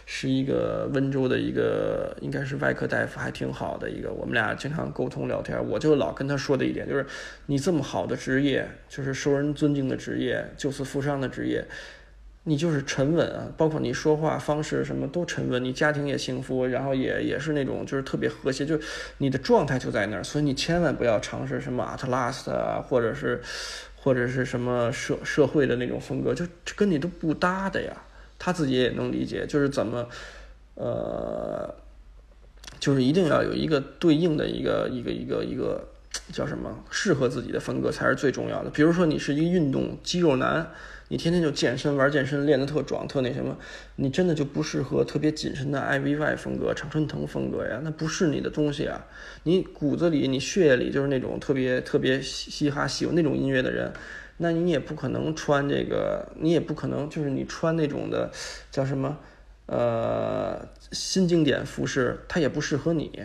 [0.08, 4.12] 是一个温州的一个，应该是外科大夫，还挺好的一个。
[4.12, 7.04] 我们俩经常沟通聊天，我就老跟他说的一点就是，
[7.46, 11.66] 你这么好的职业，就是受人尊敬的职业，救死扶伤的职业。
[12.44, 18.78] 你就是沉稳啊，包括你说话方式什么都沉稳，你家庭也幸福，然后也也是那种就是特别和谐，就
[19.18, 23.42] 你的状态就在那儿，所以你千万不要尝试什么阿特拉斯啊，或者是
[23.96, 26.46] 或者是什么社社会的那种风格，就
[26.76, 27.92] 跟你都不搭的呀。
[28.38, 30.08] 他自己也能理解，就是怎么
[30.74, 31.74] 呃，
[32.78, 35.88] 就是一定要有一个对应的一个一个一个一个
[36.32, 38.70] 叫什么适合自己的风格才是最重要的。
[38.70, 40.70] 比如说你是一个运动肌肉男，
[41.08, 43.56] 你天天就健身玩健身，练得特壮特那什么，
[43.96, 49.06] 你真的就不适合特别紧身的 I V Y 风格、常春藤风格呀，那不是你的东西啊。
[49.44, 53.92] 你骨子里、你血液里就是那种特别特别嘻哈喜欢那种音乐的人，
[54.38, 58.30] 那你也不可能穿这个，你也不可能就是你穿那种的
[58.70, 59.18] 叫什么
[59.66, 63.22] 呃新经典服饰，它也不适合你。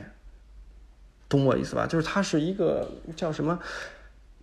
[1.27, 1.87] 懂我意思吧？
[1.87, 3.59] 就是它是一个叫什么？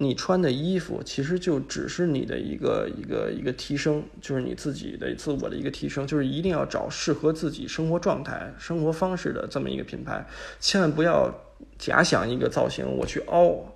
[0.00, 10.24] 你穿的衣服其实就只是你的一个一个一个提升，就是你自己的自我的一个提升，就是一定要找适合自己生活状态、生活方式的这么一个品牌，
[10.60, 11.28] 千万不要
[11.76, 13.74] 假想一个造型我去凹，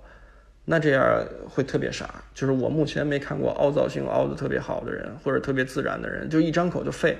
[0.65, 2.23] 那这样会特别傻。
[2.33, 7.17] 就是我目前没看过凹造型凹的特别好的人，或者特别自然的人，就一张口就废，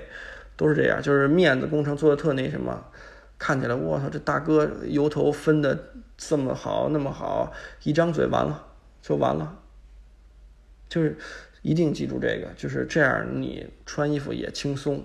[0.56, 2.84] 都是这样，就是面子工程做的特那什么。
[3.36, 5.76] 看起来，我操，这大哥油头分的
[6.16, 8.64] 这么好，那么好，一张嘴完了
[9.02, 9.58] 就完了。
[10.88, 11.18] 就是
[11.60, 15.04] 一定记住这个，就是这样，你穿衣服也轻松，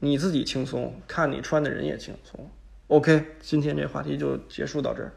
[0.00, 2.50] 你自己轻松，看你穿的人也轻松。
[2.88, 5.12] OK，今天这话题就结束到这儿。